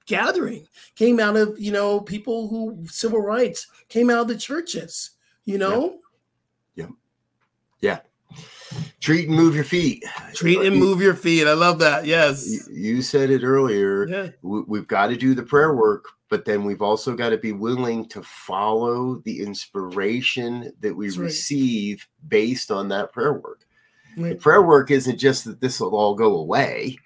gathering 0.06 0.66
came 0.94 1.20
out 1.20 1.36
of 1.36 1.58
you 1.58 1.72
know 1.72 2.00
people 2.00 2.48
who 2.48 2.86
civil 2.86 3.20
rights 3.20 3.66
came 3.88 4.08
out 4.08 4.20
of 4.20 4.28
the 4.28 4.36
churches 4.36 5.10
you 5.46 5.56
know? 5.56 5.98
Yeah. 6.74 6.88
Yeah. 7.80 8.00
Treat 9.00 9.28
and 9.28 9.36
move 9.36 9.54
your 9.54 9.64
feet. 9.64 10.04
Treat 10.34 10.60
and 10.60 10.76
move 10.76 11.00
your 11.00 11.14
feet. 11.14 11.46
I 11.46 11.54
love 11.54 11.78
that. 11.78 12.04
Yes. 12.04 12.68
You 12.68 13.00
said 13.00 13.30
it 13.30 13.42
earlier. 13.42 14.06
Yeah. 14.06 14.28
We've 14.42 14.86
got 14.86 15.06
to 15.06 15.16
do 15.16 15.34
the 15.34 15.42
prayer 15.42 15.74
work, 15.74 16.06
but 16.28 16.44
then 16.44 16.64
we've 16.64 16.82
also 16.82 17.14
got 17.14 17.30
to 17.30 17.38
be 17.38 17.52
willing 17.52 18.08
to 18.08 18.22
follow 18.22 19.22
the 19.24 19.40
inspiration 19.40 20.72
that 20.80 20.94
we 20.94 21.10
receive 21.10 22.06
based 22.28 22.70
on 22.70 22.88
that 22.88 23.12
prayer 23.12 23.34
work. 23.34 23.66
Right. 24.16 24.30
The 24.30 24.36
prayer 24.36 24.62
work 24.62 24.90
isn't 24.90 25.18
just 25.18 25.44
that 25.44 25.60
this 25.60 25.78
will 25.78 25.94
all 25.94 26.14
go 26.14 26.36
away 26.36 26.98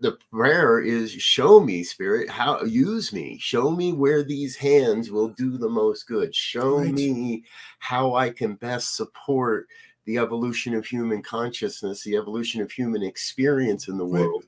the 0.00 0.18
prayer 0.32 0.80
is 0.80 1.10
show 1.12 1.60
me 1.60 1.82
spirit 1.84 2.28
how 2.28 2.62
use 2.62 3.12
me. 3.12 3.38
Show 3.38 3.70
me 3.70 3.92
where 3.92 4.22
these 4.22 4.56
hands 4.56 5.10
will 5.10 5.28
do 5.28 5.58
the 5.58 5.68
most 5.68 6.06
good. 6.06 6.34
Show 6.34 6.78
right. 6.78 6.92
me 6.92 7.44
how 7.78 8.14
i 8.14 8.30
can 8.30 8.54
best 8.54 8.96
support 8.96 9.66
the 10.04 10.18
evolution 10.18 10.74
of 10.74 10.86
human 10.86 11.22
consciousness 11.22 12.02
the 12.02 12.16
evolution 12.16 12.60
of 12.60 12.72
human 12.72 13.02
experience 13.02 13.88
in 13.88 13.98
the 13.98 14.04
right. 14.04 14.20
world. 14.20 14.44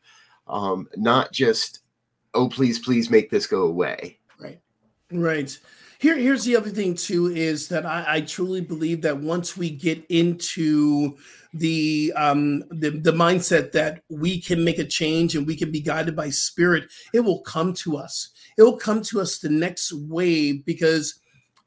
Um, 0.46 0.88
not 0.96 1.32
just 1.32 1.80
oh 2.32 2.48
please 2.48 2.78
please 2.78 3.10
make 3.10 3.30
this 3.30 3.46
go 3.46 3.62
away. 3.62 4.18
Right. 4.38 4.60
Right. 5.12 5.58
Here 5.98 6.16
here's 6.16 6.44
the 6.44 6.56
other 6.56 6.70
thing 6.70 6.94
too 6.94 7.26
is 7.26 7.68
that 7.68 7.84
I, 7.84 8.04
I 8.08 8.20
truly 8.22 8.62
believe 8.62 9.02
that 9.02 9.18
once 9.18 9.56
we 9.56 9.70
get 9.70 10.04
into 10.08 11.16
the 11.54 12.12
um 12.16 12.64
the, 12.70 12.90
the 12.90 13.12
mindset 13.12 13.72
that 13.72 14.02
we 14.08 14.40
can 14.40 14.64
make 14.64 14.78
a 14.78 14.84
change 14.84 15.36
and 15.36 15.46
we 15.46 15.56
can 15.56 15.70
be 15.70 15.80
guided 15.80 16.16
by 16.16 16.28
spirit 16.28 16.84
it 17.12 17.20
will 17.20 17.40
come 17.40 17.72
to 17.72 17.96
us. 17.96 18.30
It'll 18.58 18.76
come 18.76 19.02
to 19.02 19.20
us 19.20 19.38
the 19.38 19.48
next 19.48 19.92
wave 19.92 20.64
because 20.64 21.20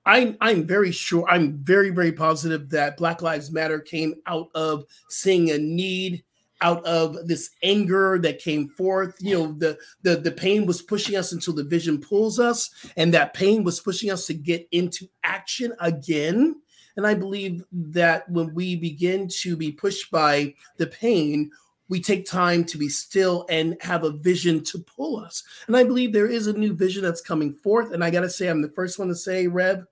I'm 0.06 0.38
I'm 0.42 0.66
very 0.66 0.92
sure 0.92 1.26
I'm 1.30 1.58
very 1.64 1.90
very 1.90 2.12
positive 2.12 2.70
that 2.70 2.98
Black 2.98 3.22
Lives 3.22 3.52
Matter 3.52 3.80
came 3.80 4.16
out 4.26 4.50
of 4.56 4.86
seeing 5.10 5.52
a 5.52 5.58
need 5.58 6.24
out 6.62 6.84
of 6.86 7.28
this 7.28 7.52
anger 7.62 8.18
that 8.20 8.40
came 8.40 8.70
forth. 8.70 9.16
You 9.20 9.38
know 9.38 9.52
the 9.54 9.78
the 10.02 10.18
the 10.18 10.32
pain 10.32 10.66
was 10.66 10.82
pushing 10.82 11.16
us 11.16 11.34
until 11.34 11.54
the 11.54 11.64
vision 11.64 12.00
pulls 12.00 12.40
us 12.40 12.70
and 12.96 13.14
that 13.14 13.34
pain 13.34 13.64
was 13.64 13.80
pushing 13.80 14.10
us 14.10 14.26
to 14.28 14.34
get 14.34 14.68
into 14.72 15.08
action 15.24 15.74
again 15.80 16.56
and 16.98 17.08
i 17.08 17.14
believe 17.14 17.64
that 17.72 18.30
when 18.30 18.54
we 18.54 18.76
begin 18.76 19.28
to 19.28 19.56
be 19.56 19.72
pushed 19.72 20.12
by 20.12 20.54
the 20.78 20.88
pain 20.88 21.50
we 21.90 22.02
take 22.02 22.26
time 22.26 22.66
to 22.66 22.78
be 22.78 22.90
still 22.90 23.46
and 23.50 23.78
have 23.80 24.04
a 24.04 24.12
vision 24.12 24.62
to 24.64 24.80
pull 24.80 25.18
us 25.18 25.44
and 25.68 25.78
i 25.78 25.84
believe 25.84 26.12
there 26.12 26.28
is 26.28 26.48
a 26.48 26.54
new 26.54 26.74
vision 26.74 27.04
that's 27.04 27.22
coming 27.22 27.54
forth 27.54 27.94
and 27.94 28.04
i 28.04 28.10
got 28.10 28.22
to 28.22 28.30
say 28.30 28.48
i'm 28.48 28.62
the 28.62 28.70
first 28.70 29.00
one 29.00 29.08
to 29.08 29.16
say 29.16 29.48
rev 29.48 29.86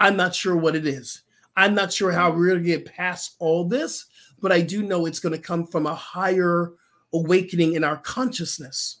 i'm 0.00 0.16
not 0.16 0.34
sure 0.34 0.56
what 0.56 0.76
it 0.76 0.86
is 0.86 1.22
i'm 1.56 1.74
not 1.74 1.92
sure 1.92 2.12
how 2.12 2.30
we're 2.30 2.48
going 2.48 2.62
to 2.62 2.64
get 2.64 2.84
past 2.84 3.36
all 3.38 3.64
this 3.64 4.04
but 4.40 4.52
I 4.52 4.60
do 4.60 4.82
know 4.82 5.06
it's 5.06 5.20
going 5.20 5.34
to 5.34 5.40
come 5.40 5.66
from 5.66 5.86
a 5.86 5.94
higher 5.94 6.72
awakening 7.12 7.74
in 7.74 7.84
our 7.84 7.96
consciousness. 7.98 8.98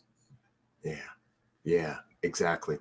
Yeah, 0.82 0.96
yeah, 1.64 1.96
exactly. 2.22 2.78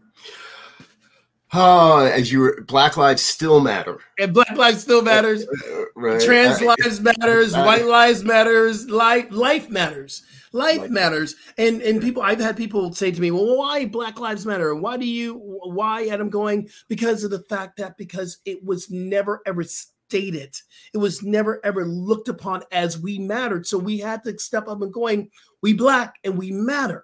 Oh, 1.54 2.06
as 2.06 2.32
you 2.32 2.40
were, 2.40 2.62
Black 2.68 2.98
Lives 2.98 3.22
still 3.22 3.62
matter. 3.62 4.00
And 4.20 4.34
Black 4.34 4.58
Lives 4.58 4.82
still 4.82 5.02
matters. 5.02 5.46
right. 5.96 6.22
Trans 6.22 6.62
uh, 6.62 6.76
lives 6.80 7.00
matters. 7.00 7.54
Uh, 7.54 7.64
white 7.64 7.86
lives 7.86 8.24
matters. 8.24 8.90
Life 8.90 9.28
life 9.32 9.70
matters. 9.70 10.24
Life 10.52 10.80
like 10.80 10.92
matters. 10.92 11.36
And 11.58 11.82
and 11.82 12.02
people, 12.02 12.22
I've 12.22 12.40
had 12.40 12.58
people 12.58 12.92
say 12.94 13.12
to 13.12 13.22
me, 13.22 13.32
"Well, 13.32 13.58
why 13.58 13.86
Black 13.86 14.20
Lives 14.20 14.46
Matter? 14.46 14.76
Why 14.76 14.98
do 14.98 15.06
you? 15.06 15.36
Why?" 15.36 16.02
And 16.02 16.22
I'm 16.22 16.30
going 16.30 16.70
because 16.90 17.24
of 17.24 17.32
the 17.32 17.44
fact 17.44 17.78
that 17.78 17.98
because 17.98 18.40
it 18.44 18.64
was 18.66 18.90
never 18.90 19.42
ever 19.46 19.64
stated. 19.64 20.56
It 20.94 20.98
was 20.98 21.24
never 21.24 21.66
ever 21.66 21.86
looked 21.86 22.28
upon 22.28 22.64
as 22.72 23.00
we 23.00 23.20
mattered. 23.20 23.68
So 23.68 23.78
we 23.78 24.00
had 24.00 24.24
to 24.24 24.38
step 24.38 24.68
up 24.68 24.82
and 24.82 24.92
going, 24.92 25.30
we 25.62 25.74
black 25.74 26.16
and 26.24 26.38
we 26.38 26.52
matter 26.52 27.04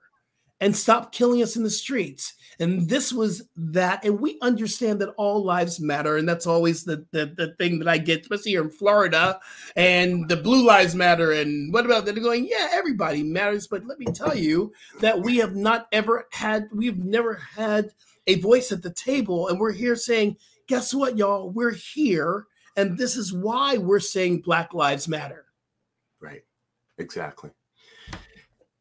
and 0.64 0.76
stop 0.76 1.12
killing 1.12 1.44
us 1.44 1.56
in 1.56 1.64
the 1.64 1.70
streets. 1.70 2.34
And 2.60 2.88
this 2.88 3.12
was 3.12 3.50
that. 3.58 4.06
And 4.06 4.20
we 4.20 4.38
understand 4.42 5.02
that 5.02 5.14
all 5.18 5.44
lives 5.44 5.80
matter. 5.80 6.18
And 6.18 6.28
that's 6.28 6.48
always 6.48 6.84
the, 6.84 7.06
the, 7.12 7.34
the 7.36 7.54
thing 7.58 7.80
that 7.80 7.88
I 7.88 7.98
get, 7.98 8.22
especially 8.22 8.52
here 8.52 8.64
in 8.64 8.70
Florida. 8.70 9.40
And 9.76 10.30
the 10.30 10.38
blue 10.38 10.66
lives 10.66 10.96
matter. 10.96 11.34
And 11.34 11.74
what 11.74 11.86
about 11.86 12.06
that? 12.06 12.16
They're 12.16 12.24
going, 12.24 12.48
yeah, 12.48 12.70
everybody 12.72 13.24
matters. 13.24 13.68
But 13.68 13.86
let 13.86 14.00
me 14.00 14.06
tell 14.06 14.36
you 14.36 14.72
that 15.02 15.20
we 15.20 15.38
have 15.38 15.56
not 15.56 15.88
ever 15.92 16.28
had, 16.32 16.70
we've 16.72 17.04
never 17.04 17.36
had 17.36 17.92
a 18.28 18.40
voice 18.40 18.72
at 18.72 18.82
the 18.82 18.94
table. 18.94 19.50
And 19.50 19.60
we're 19.60 19.74
here 19.74 19.98
saying, 19.98 20.38
guess 20.68 20.94
what, 20.94 21.18
y'all? 21.18 21.50
We're 21.50 21.74
here 21.74 22.48
and 22.76 22.98
this 22.98 23.16
is 23.16 23.34
why 23.34 23.78
we're 23.78 24.00
saying 24.00 24.42
Black 24.42 24.74
Lives 24.74 25.08
Matter. 25.08 25.46
Right. 26.20 26.44
Exactly. 26.98 27.52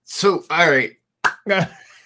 So, 0.05 0.45
all 0.51 0.71
right. 0.71 0.93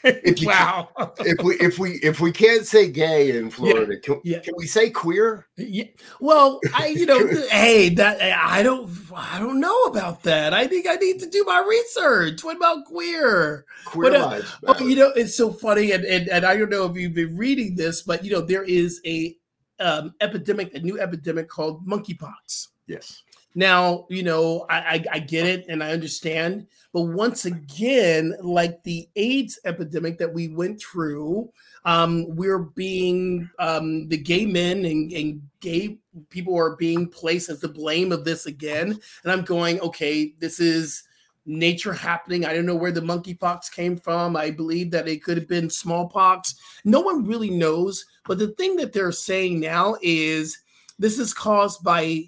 If 0.07 0.45
wow. 0.45 0.89
if 1.21 1.43
we 1.43 1.55
if 1.57 1.79
we 1.79 1.93
if 2.03 2.21
we 2.21 2.33
can't 2.33 2.67
say 2.67 2.91
gay 2.91 3.37
in 3.37 3.51
Florida, 3.51 3.95
yeah, 3.95 4.01
can, 4.03 4.21
yeah. 4.25 4.39
can 4.41 4.55
we 4.57 4.67
say 4.67 4.91
queer? 4.91 5.47
Yeah. 5.57 5.85
Well, 6.21 6.61
I 6.75 6.89
you 6.89 7.07
know, 7.07 7.27
hey, 7.51 7.89
that 7.91 8.21
I 8.21 8.63
don't 8.63 8.91
I 9.15 9.39
don't 9.39 9.61
know 9.61 9.85
about 9.85 10.23
that. 10.25 10.55
I 10.55 10.67
think 10.67 10.87
I 10.89 10.95
need 10.97 11.19
to 11.21 11.29
do 11.29 11.45
my 11.45 11.65
research. 11.69 12.45
What 12.45 12.57
about 12.57 12.85
queer? 12.87 13.65
Queer 13.87 14.11
but, 14.11 14.21
uh, 14.21 14.27
lives. 14.29 14.57
Uh, 14.67 14.75
you 14.85 14.97
know, 14.97 15.13
it's 15.17 15.37
so 15.37 15.53
funny, 15.53 15.93
and, 15.93 16.05
and 16.05 16.29
and 16.29 16.45
I 16.45 16.57
don't 16.57 16.71
know 16.71 16.87
if 16.87 16.97
you've 16.97 17.15
been 17.15 17.37
reading 17.37 17.75
this, 17.75 18.03
but 18.03 18.25
you 18.25 18.31
know, 18.31 18.41
there 18.41 18.65
is 18.65 19.01
a 19.07 19.37
um, 19.81 20.15
epidemic, 20.21 20.75
a 20.75 20.81
new 20.81 21.01
epidemic 21.01 21.49
called 21.49 21.87
monkeypox. 21.87 22.69
Yes. 22.87 23.23
Now, 23.57 24.05
you 24.11 24.23
know, 24.23 24.67
I, 24.69 24.77
I, 24.77 25.05
I, 25.13 25.19
get 25.19 25.47
it 25.47 25.65
and 25.71 25.83
I 25.83 25.93
understand, 25.93 26.67
but 26.93 27.05
once 27.05 27.47
again, 27.47 28.35
like 28.43 28.83
the 28.83 29.09
AIDS 29.17 29.59
epidemic 29.65 30.19
that 30.19 30.35
we 30.35 30.49
went 30.49 30.79
through, 30.79 31.51
um, 31.87 32.27
we're 32.37 32.59
being 32.59 33.49
um, 33.59 34.09
the 34.09 34.19
gay 34.19 34.45
men 34.45 34.85
and, 34.85 35.11
and 35.11 35.41
gay 35.61 35.97
people 36.29 36.55
are 36.55 36.77
being 36.77 37.09
placed 37.09 37.49
as 37.49 37.61
the 37.61 37.69
blame 37.69 38.13
of 38.13 38.27
this 38.27 38.45
again. 38.45 38.99
And 39.23 39.33
I'm 39.33 39.43
going, 39.43 39.81
okay, 39.81 40.35
this 40.39 40.61
is 40.61 41.05
nature 41.47 41.95
happening. 41.95 42.45
I 42.45 42.53
don't 42.53 42.67
know 42.67 42.77
where 42.77 42.93
the 42.93 43.01
monkeypox 43.01 43.73
came 43.73 43.97
from. 43.97 44.37
I 44.37 44.51
believe 44.51 44.91
that 44.91 45.09
it 45.09 45.25
could 45.25 45.39
have 45.39 45.49
been 45.49 45.71
smallpox. 45.71 46.57
No 46.85 47.01
one 47.01 47.25
really 47.25 47.51
knows. 47.51 48.05
But 48.27 48.37
the 48.37 48.49
thing 48.49 48.77
that 48.77 48.93
they're 48.93 49.13
saying 49.13 49.61
now 49.61 49.97
is 50.03 50.59
this 50.99 51.19
is 51.19 51.33
caused 51.33 51.83
by 51.83 52.27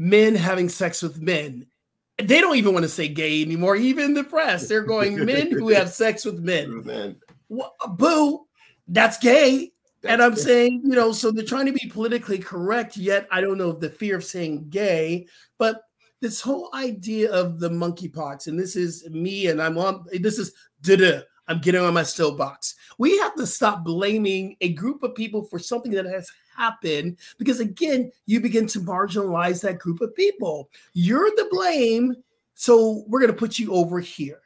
men 0.00 0.34
having 0.34 0.70
sex 0.70 1.02
with 1.02 1.20
men. 1.20 1.66
They 2.16 2.40
don't 2.40 2.56
even 2.56 2.72
want 2.72 2.84
to 2.84 2.88
say 2.88 3.06
gay 3.06 3.42
anymore, 3.42 3.76
even 3.76 4.14
the 4.14 4.24
press. 4.24 4.66
They're 4.66 4.82
going 4.82 5.24
men 5.26 5.50
who 5.50 5.68
have 5.68 5.90
sex 5.92 6.24
with 6.24 6.40
men. 6.40 6.84
men. 6.84 7.16
Well, 7.50 7.74
boo, 7.96 8.46
that's 8.88 9.18
gay. 9.18 9.72
That's 10.02 10.12
and 10.14 10.22
I'm 10.22 10.34
gay. 10.34 10.40
saying, 10.40 10.82
you 10.84 10.94
know, 10.94 11.12
so 11.12 11.30
they're 11.30 11.44
trying 11.44 11.66
to 11.66 11.72
be 11.72 11.90
politically 11.90 12.38
correct, 12.38 12.96
yet 12.96 13.28
I 13.30 13.42
don't 13.42 13.58
know 13.58 13.70
if 13.70 13.80
the 13.80 13.90
fear 13.90 14.16
of 14.16 14.24
saying 14.24 14.70
gay, 14.70 15.26
but 15.58 15.82
this 16.22 16.40
whole 16.40 16.70
idea 16.74 17.30
of 17.30 17.60
the 17.60 17.68
monkeypox, 17.68 18.46
and 18.46 18.58
this 18.58 18.76
is 18.76 19.06
me, 19.10 19.48
and 19.48 19.60
I'm 19.60 19.76
on. 19.76 20.06
This 20.12 20.38
is 20.38 20.52
da 20.80 21.20
I'm 21.46 21.58
getting 21.58 21.80
on 21.80 21.92
my 21.92 22.06
box. 22.38 22.76
We 22.96 23.18
have 23.18 23.34
to 23.34 23.46
stop 23.46 23.84
blaming 23.84 24.56
a 24.60 24.72
group 24.72 25.02
of 25.02 25.14
people 25.14 25.42
for 25.42 25.58
something 25.58 25.92
that 25.92 26.06
has 26.06 26.30
happened 26.56 27.16
because, 27.38 27.60
again, 27.60 28.10
you 28.26 28.40
begin 28.40 28.66
to 28.68 28.80
marginalize 28.80 29.62
that 29.62 29.78
group 29.78 30.00
of 30.00 30.14
people. 30.14 30.70
You're 30.92 31.30
the 31.30 31.48
blame, 31.50 32.14
so 32.54 33.04
we're 33.08 33.20
going 33.20 33.32
to 33.32 33.38
put 33.38 33.58
you 33.58 33.72
over 33.72 34.00
here. 34.00 34.40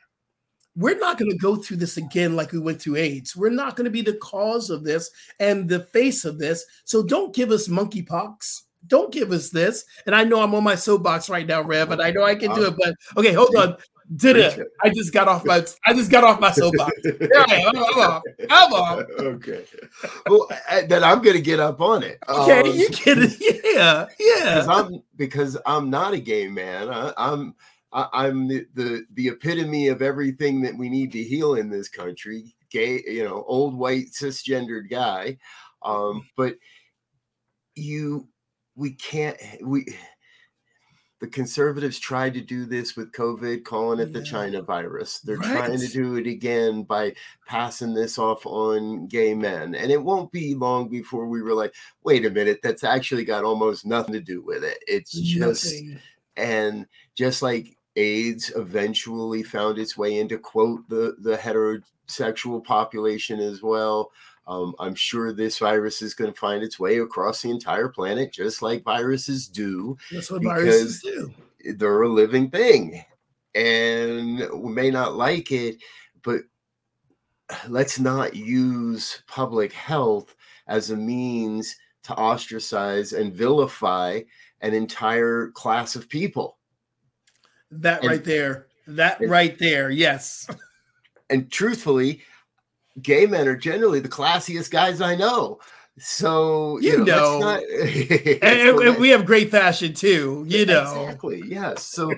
We're 0.76 0.98
not 0.98 1.18
going 1.18 1.30
to 1.30 1.38
go 1.38 1.54
through 1.54 1.76
this 1.76 1.96
again 1.98 2.34
like 2.34 2.50
we 2.52 2.58
went 2.58 2.82
through 2.82 2.96
AIDS. 2.96 3.36
We're 3.36 3.50
not 3.50 3.76
going 3.76 3.84
to 3.84 3.90
be 3.90 4.02
the 4.02 4.14
cause 4.14 4.70
of 4.70 4.82
this 4.82 5.10
and 5.38 5.68
the 5.68 5.80
face 5.80 6.24
of 6.24 6.38
this. 6.38 6.64
So 6.84 7.02
don't 7.02 7.34
give 7.34 7.52
us 7.52 7.68
monkeypox 7.68 8.62
don't 8.86 9.12
give 9.12 9.32
us 9.32 9.50
this. 9.50 9.84
And 10.06 10.14
I 10.14 10.24
know 10.24 10.42
I'm 10.42 10.54
on 10.54 10.64
my 10.64 10.74
soapbox 10.74 11.28
right 11.28 11.46
now, 11.46 11.62
Rev, 11.62 11.90
and 11.90 12.02
I 12.02 12.10
know 12.10 12.22
I 12.22 12.34
can 12.34 12.54
do 12.54 12.64
uh, 12.64 12.68
it. 12.68 12.74
But 12.78 12.94
okay, 13.16 13.32
hold 13.32 13.54
on. 13.56 13.76
Did 14.16 14.36
it? 14.36 14.68
I 14.82 14.90
just 14.90 15.12
got 15.12 15.28
off 15.28 15.44
my. 15.44 15.64
I 15.86 15.94
just 15.94 16.10
got 16.10 16.24
off 16.24 16.38
my 16.38 16.50
soapbox. 16.50 16.92
Yeah, 17.04 17.44
I'm 17.48 17.76
on. 17.76 18.22
I'm 18.50 18.72
on. 18.72 19.06
Okay. 19.18 19.64
Well, 20.26 20.48
then 20.86 21.02
I'm 21.02 21.22
going 21.22 21.36
to 21.36 21.42
get 21.42 21.58
up 21.58 21.80
on 21.80 22.02
it. 22.02 22.18
Okay, 22.28 22.60
um, 22.60 22.76
you 22.76 22.88
get 22.90 23.18
it. 23.18 23.60
Yeah, 23.74 24.06
yeah. 24.20 24.60
Because 24.60 24.68
I'm 24.68 25.02
because 25.16 25.58
I'm 25.66 25.90
not 25.90 26.12
a 26.14 26.20
gay 26.20 26.46
man. 26.48 26.90
I, 26.90 27.12
I'm 27.16 27.54
I, 27.92 28.26
am 28.26 28.46
the, 28.46 28.66
the 28.74 29.04
the 29.14 29.28
epitome 29.28 29.88
of 29.88 30.02
everything 30.02 30.60
that 30.62 30.76
we 30.76 30.88
need 30.88 31.10
to 31.12 31.22
heal 31.22 31.54
in 31.54 31.70
this 31.70 31.88
country. 31.88 32.54
Gay, 32.70 33.02
you 33.06 33.24
know, 33.24 33.44
old 33.48 33.76
white 33.76 34.12
cisgendered 34.12 34.90
guy. 34.90 35.38
Um, 35.82 36.28
but 36.36 36.54
you 37.74 38.28
we 38.76 38.92
can't 38.92 39.36
we 39.62 39.86
the 41.24 41.30
conservatives 41.30 41.98
tried 41.98 42.34
to 42.34 42.42
do 42.42 42.66
this 42.66 42.96
with 42.96 43.10
COVID, 43.12 43.64
calling 43.64 43.98
it 43.98 44.10
yeah. 44.10 44.18
the 44.18 44.22
China 44.22 44.60
virus. 44.60 45.20
They're 45.20 45.38
right. 45.38 45.56
trying 45.56 45.78
to 45.78 45.88
do 45.88 46.16
it 46.16 46.26
again 46.26 46.82
by 46.82 47.14
passing 47.46 47.94
this 47.94 48.18
off 48.18 48.44
on 48.44 49.06
gay 49.06 49.32
men. 49.32 49.74
And 49.74 49.90
it 49.90 50.02
won't 50.02 50.30
be 50.32 50.54
long 50.54 50.90
before 50.90 51.26
we 51.26 51.40
were 51.40 51.54
like, 51.54 51.74
wait 52.02 52.26
a 52.26 52.30
minute, 52.30 52.60
that's 52.62 52.84
actually 52.84 53.24
got 53.24 53.42
almost 53.42 53.86
nothing 53.86 54.12
to 54.12 54.20
do 54.20 54.42
with 54.42 54.64
it. 54.64 54.76
It's 54.86 55.12
just, 55.12 55.64
Nothing. 55.64 55.98
and 56.36 56.86
just 57.14 57.40
like 57.40 57.74
AIDS 57.96 58.52
eventually 58.54 59.42
found 59.42 59.78
its 59.78 59.96
way 59.96 60.18
into, 60.18 60.36
quote, 60.36 60.86
the, 60.90 61.16
the 61.20 61.38
heterosexual 61.38 62.62
population 62.62 63.40
as 63.40 63.62
well. 63.62 64.12
Um, 64.46 64.74
I'm 64.78 64.94
sure 64.94 65.32
this 65.32 65.58
virus 65.58 66.02
is 66.02 66.14
going 66.14 66.32
to 66.32 66.38
find 66.38 66.62
its 66.62 66.78
way 66.78 66.98
across 66.98 67.42
the 67.42 67.50
entire 67.50 67.88
planet, 67.88 68.32
just 68.32 68.60
like 68.60 68.84
viruses 68.84 69.48
do. 69.48 69.96
That's 70.10 70.30
what 70.30 70.42
viruses 70.42 71.00
do. 71.00 71.32
They're 71.76 72.02
a 72.02 72.08
living 72.08 72.50
thing, 72.50 73.02
and 73.54 74.46
we 74.52 74.72
may 74.72 74.90
not 74.90 75.16
like 75.16 75.50
it, 75.50 75.78
but 76.22 76.42
let's 77.68 77.98
not 77.98 78.36
use 78.36 79.22
public 79.26 79.72
health 79.72 80.34
as 80.66 80.90
a 80.90 80.96
means 80.96 81.74
to 82.04 82.14
ostracize 82.14 83.12
and 83.12 83.32
vilify 83.32 84.20
an 84.60 84.74
entire 84.74 85.48
class 85.50 85.96
of 85.96 86.08
people. 86.08 86.58
That 87.70 88.02
and, 88.02 88.10
right 88.10 88.24
there. 88.24 88.66
That 88.86 89.20
and, 89.20 89.30
right 89.30 89.58
there. 89.58 89.90
Yes. 89.90 90.48
And 91.30 91.50
truthfully, 91.50 92.20
gay 93.02 93.26
men 93.26 93.48
are 93.48 93.56
generally 93.56 94.00
the 94.00 94.08
classiest 94.08 94.70
guys 94.70 95.00
I 95.00 95.16
know. 95.16 95.60
So 95.98 96.78
you, 96.78 96.92
you 96.92 97.04
know, 97.04 97.38
know. 97.38 97.40
Not, 97.40 97.62
and, 98.42 98.78
and, 98.80 98.96
we 98.98 99.08
have 99.10 99.24
great 99.24 99.50
fashion 99.50 99.94
too. 99.94 100.44
You 100.48 100.66
know, 100.66 101.04
exactly. 101.04 101.42
Yes. 101.46 101.84
So 101.84 102.12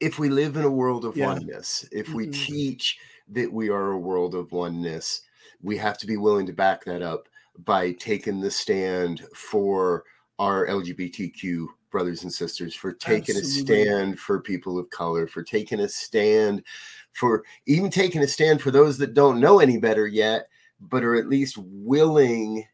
if 0.00 0.18
we 0.18 0.28
live 0.28 0.56
in 0.56 0.64
a 0.64 0.70
world 0.70 1.04
of 1.04 1.16
yeah. 1.18 1.26
oneness, 1.26 1.86
if 1.92 2.08
we 2.08 2.24
mm-hmm. 2.24 2.32
teach 2.32 2.98
that 3.32 3.52
we 3.52 3.70
are 3.70 3.92
a 3.92 3.98
world 3.98 4.34
of 4.34 4.52
oneness. 4.52 5.22
We 5.62 5.76
have 5.78 5.98
to 5.98 6.06
be 6.06 6.16
willing 6.16 6.46
to 6.46 6.52
back 6.52 6.84
that 6.84 7.02
up 7.02 7.28
by 7.58 7.92
taking 7.92 8.40
the 8.40 8.50
stand 8.50 9.22
for 9.34 10.04
our 10.38 10.66
LGBTQ 10.66 11.66
brothers 11.90 12.22
and 12.22 12.32
sisters, 12.32 12.74
for 12.74 12.92
taking 12.92 13.36
Absolutely. 13.36 13.82
a 13.82 13.84
stand 13.84 14.18
for 14.18 14.40
people 14.40 14.78
of 14.78 14.88
color, 14.90 15.26
for 15.26 15.42
taking 15.42 15.80
a 15.80 15.88
stand 15.88 16.62
for 17.12 17.44
even 17.66 17.90
taking 17.90 18.22
a 18.22 18.28
stand 18.28 18.60
for 18.60 18.70
those 18.70 18.98
that 18.98 19.14
don't 19.14 19.40
know 19.40 19.60
any 19.60 19.78
better 19.78 20.06
yet, 20.06 20.48
but 20.80 21.04
are 21.04 21.16
at 21.16 21.28
least 21.28 21.56
willing 21.58 22.64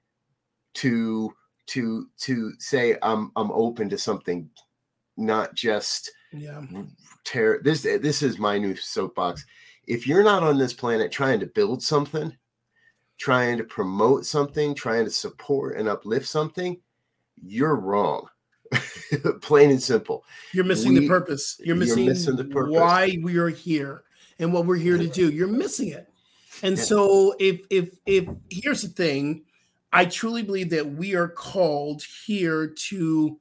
to 0.74 1.32
to 1.66 2.06
to 2.18 2.52
say 2.58 2.96
I'm 3.02 3.30
I'm 3.36 3.50
open 3.50 3.88
to 3.90 3.98
something, 3.98 4.48
not 5.16 5.54
just 5.54 6.10
yeah. 6.32 6.62
Tear 7.24 7.60
this 7.62 7.82
this 7.82 8.22
is 8.22 8.38
my 8.38 8.58
new 8.58 8.76
soapbox. 8.76 9.44
If 9.86 10.06
you're 10.06 10.22
not 10.22 10.42
on 10.42 10.58
this 10.58 10.74
planet 10.74 11.10
trying 11.10 11.40
to 11.40 11.46
build 11.46 11.82
something, 11.82 12.36
trying 13.18 13.58
to 13.58 13.64
promote 13.64 14.26
something, 14.26 14.74
trying 14.74 15.04
to 15.04 15.10
support 15.10 15.78
and 15.78 15.88
uplift 15.88 16.26
something, 16.26 16.80
you're 17.36 17.76
wrong. 17.76 18.28
Plain 19.40 19.70
and 19.70 19.82
simple. 19.82 20.24
You're 20.52 20.64
missing 20.64 20.92
we, 20.92 21.00
the 21.00 21.08
purpose. 21.08 21.58
You're 21.64 21.76
missing, 21.76 22.04
you're 22.04 22.12
missing, 22.12 22.36
the 22.36 22.44
purpose. 22.44 22.74
why 22.74 23.18
we 23.22 23.38
are 23.38 23.48
here 23.48 24.04
and 24.38 24.52
what 24.52 24.66
we're 24.66 24.76
here 24.76 24.98
to 24.98 25.08
do. 25.08 25.30
You're 25.30 25.48
missing 25.48 25.88
it. 25.88 26.08
And 26.62 26.76
yeah. 26.76 26.82
so 26.82 27.34
if 27.38 27.60
if 27.70 27.90
if 28.06 28.28
here's 28.50 28.82
the 28.82 28.88
thing, 28.88 29.44
I 29.92 30.04
truly 30.04 30.42
believe 30.42 30.70
that 30.70 30.94
we 30.94 31.14
are 31.14 31.28
called 31.28 32.02
here 32.26 32.66
to 32.88 33.38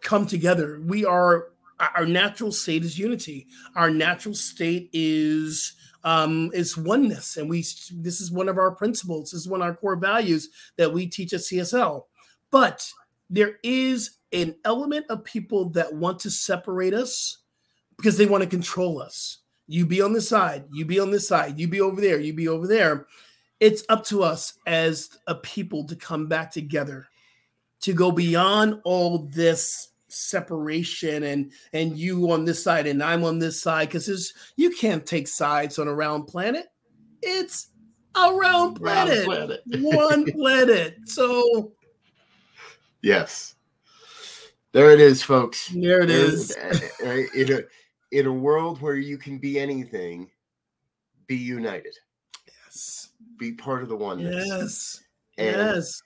come 0.00 0.26
together. 0.26 0.80
We 0.84 1.04
are 1.04 1.48
our 1.78 2.06
natural 2.06 2.52
state 2.52 2.84
is 2.84 2.98
unity. 2.98 3.46
Our 3.74 3.90
natural 3.90 4.34
state 4.34 4.90
is 4.92 5.74
um, 6.02 6.50
is 6.54 6.76
oneness, 6.76 7.36
and 7.36 7.48
we 7.48 7.60
this 7.60 8.20
is 8.20 8.30
one 8.30 8.48
of 8.48 8.58
our 8.58 8.70
principles. 8.70 9.30
This 9.30 9.42
is 9.42 9.48
one 9.48 9.60
of 9.60 9.66
our 9.66 9.74
core 9.74 9.96
values 9.96 10.48
that 10.76 10.92
we 10.92 11.06
teach 11.06 11.32
at 11.32 11.40
CSL. 11.40 12.04
But 12.50 12.90
there 13.28 13.58
is 13.62 14.18
an 14.32 14.56
element 14.64 15.06
of 15.08 15.24
people 15.24 15.70
that 15.70 15.92
want 15.92 16.20
to 16.20 16.30
separate 16.30 16.94
us 16.94 17.38
because 17.96 18.16
they 18.16 18.26
want 18.26 18.42
to 18.42 18.48
control 18.48 19.00
us. 19.00 19.39
You 19.70 19.86
be 19.86 20.02
on 20.02 20.12
this 20.12 20.28
side, 20.28 20.64
you 20.72 20.84
be 20.84 20.98
on 20.98 21.12
this 21.12 21.28
side, 21.28 21.60
you 21.60 21.68
be 21.68 21.80
over 21.80 22.00
there, 22.00 22.18
you 22.18 22.32
be 22.32 22.48
over 22.48 22.66
there. 22.66 23.06
It's 23.60 23.84
up 23.88 24.04
to 24.06 24.24
us 24.24 24.54
as 24.66 25.10
a 25.28 25.36
people 25.36 25.84
to 25.84 25.94
come 25.94 26.26
back 26.26 26.50
together, 26.50 27.06
to 27.82 27.92
go 27.92 28.10
beyond 28.10 28.80
all 28.82 29.18
this 29.18 29.90
separation 30.08 31.22
and 31.22 31.52
and 31.72 31.96
you 31.96 32.32
on 32.32 32.44
this 32.44 32.60
side 32.64 32.88
and 32.88 33.00
I'm 33.00 33.22
on 33.22 33.38
this 33.38 33.62
side 33.62 33.90
because 33.90 34.34
you 34.56 34.70
can't 34.70 35.06
take 35.06 35.28
sides 35.28 35.78
on 35.78 35.86
a 35.86 35.94
round 35.94 36.26
planet. 36.26 36.66
It's 37.22 37.68
a 38.16 38.34
round 38.34 38.74
planet, 38.74 39.24
round 39.28 39.28
planet. 39.28 39.62
one 39.94 40.24
planet. 40.32 40.96
So 41.04 41.70
yes, 43.02 43.54
there 44.72 44.90
it 44.90 44.98
is, 44.98 45.22
folks. 45.22 45.68
There 45.68 46.00
it 46.00 46.10
is. 46.10 46.56
A, 46.56 47.64
in 48.12 48.26
a 48.26 48.32
world 48.32 48.80
where 48.80 48.96
you 48.96 49.18
can 49.18 49.38
be 49.38 49.58
anything, 49.58 50.30
be 51.26 51.36
united. 51.36 51.96
Yes. 52.46 53.10
Be 53.38 53.52
part 53.52 53.82
of 53.82 53.88
the 53.88 53.96
oneness. 53.96 54.46
Yes. 54.46 55.00
And 55.38 55.56
yes 55.56 56.02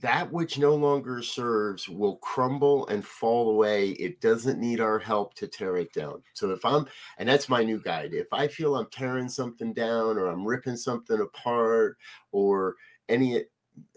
that 0.00 0.30
which 0.32 0.58
no 0.58 0.74
longer 0.74 1.22
serves 1.22 1.88
will 1.88 2.16
crumble 2.16 2.86
and 2.88 3.04
fall 3.04 3.50
away. 3.50 3.90
It 3.90 4.20
doesn't 4.20 4.58
need 4.58 4.80
our 4.80 4.98
help 4.98 5.34
to 5.34 5.46
tear 5.46 5.76
it 5.76 5.92
down. 5.92 6.22
So 6.32 6.50
if 6.50 6.64
I'm, 6.64 6.86
and 7.18 7.28
that's 7.28 7.48
my 7.48 7.62
new 7.62 7.80
guide, 7.80 8.12
if 8.12 8.26
I 8.32 8.48
feel 8.48 8.74
I'm 8.74 8.88
tearing 8.90 9.28
something 9.28 9.72
down 9.72 10.18
or 10.18 10.26
I'm 10.26 10.44
ripping 10.44 10.76
something 10.76 11.20
apart 11.20 11.96
or 12.32 12.74
any, 13.08 13.44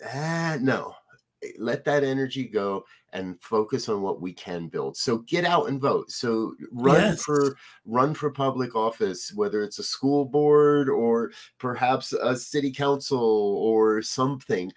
ah, 0.06 0.58
no, 0.62 0.94
let 1.58 1.84
that 1.86 2.04
energy 2.04 2.46
go 2.46 2.84
and 3.14 3.42
focus 3.42 3.90
on 3.90 4.02
what 4.02 4.22
we 4.22 4.34
can 4.34 4.68
build 4.68 4.98
so 4.98 5.20
get 5.20 5.46
out 5.46 5.70
and 5.70 5.80
vote 5.80 6.12
so 6.12 6.54
run 6.72 7.02
yes. 7.02 7.24
for 7.24 7.56
run 7.86 8.14
for 8.14 8.30
public 8.30 8.76
office 8.76 9.32
whether 9.34 9.64
it's 9.64 9.80
a 9.80 9.84
school 9.84 10.26
board 10.26 10.90
or 10.90 11.32
perhaps 11.58 12.14
a 12.14 12.36
city 12.36 12.72
council 12.72 13.20
or 13.20 14.02
something 14.02 14.72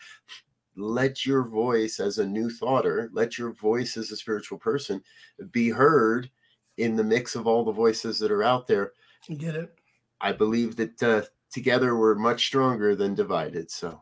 let 0.76 1.26
your 1.26 1.44
voice 1.44 2.00
as 2.00 2.18
a 2.18 2.26
new 2.26 2.50
thoughter, 2.50 3.11
let 3.12 3.38
your 3.38 3.52
voice 3.52 3.96
as 3.96 4.11
a 4.11 4.16
spiritual 4.16 4.59
person 4.59 5.02
be 5.50 5.68
heard 5.68 6.30
in 6.76 6.96
the 6.96 7.04
mix 7.04 7.35
of 7.35 7.46
all 7.46 7.64
the 7.64 7.72
voices 7.72 8.18
that 8.18 8.30
are 8.30 8.42
out 8.42 8.66
there. 8.66 8.92
You 9.28 9.37
get 9.37 9.54
it? 9.54 9.78
I 10.20 10.33
believe 10.33 10.76
that 10.76 11.02
uh, 11.02 11.22
together 11.52 11.96
we're 11.96 12.14
much 12.14 12.46
stronger 12.46 12.94
than 12.94 13.14
divided. 13.14 13.70
So 13.70 14.00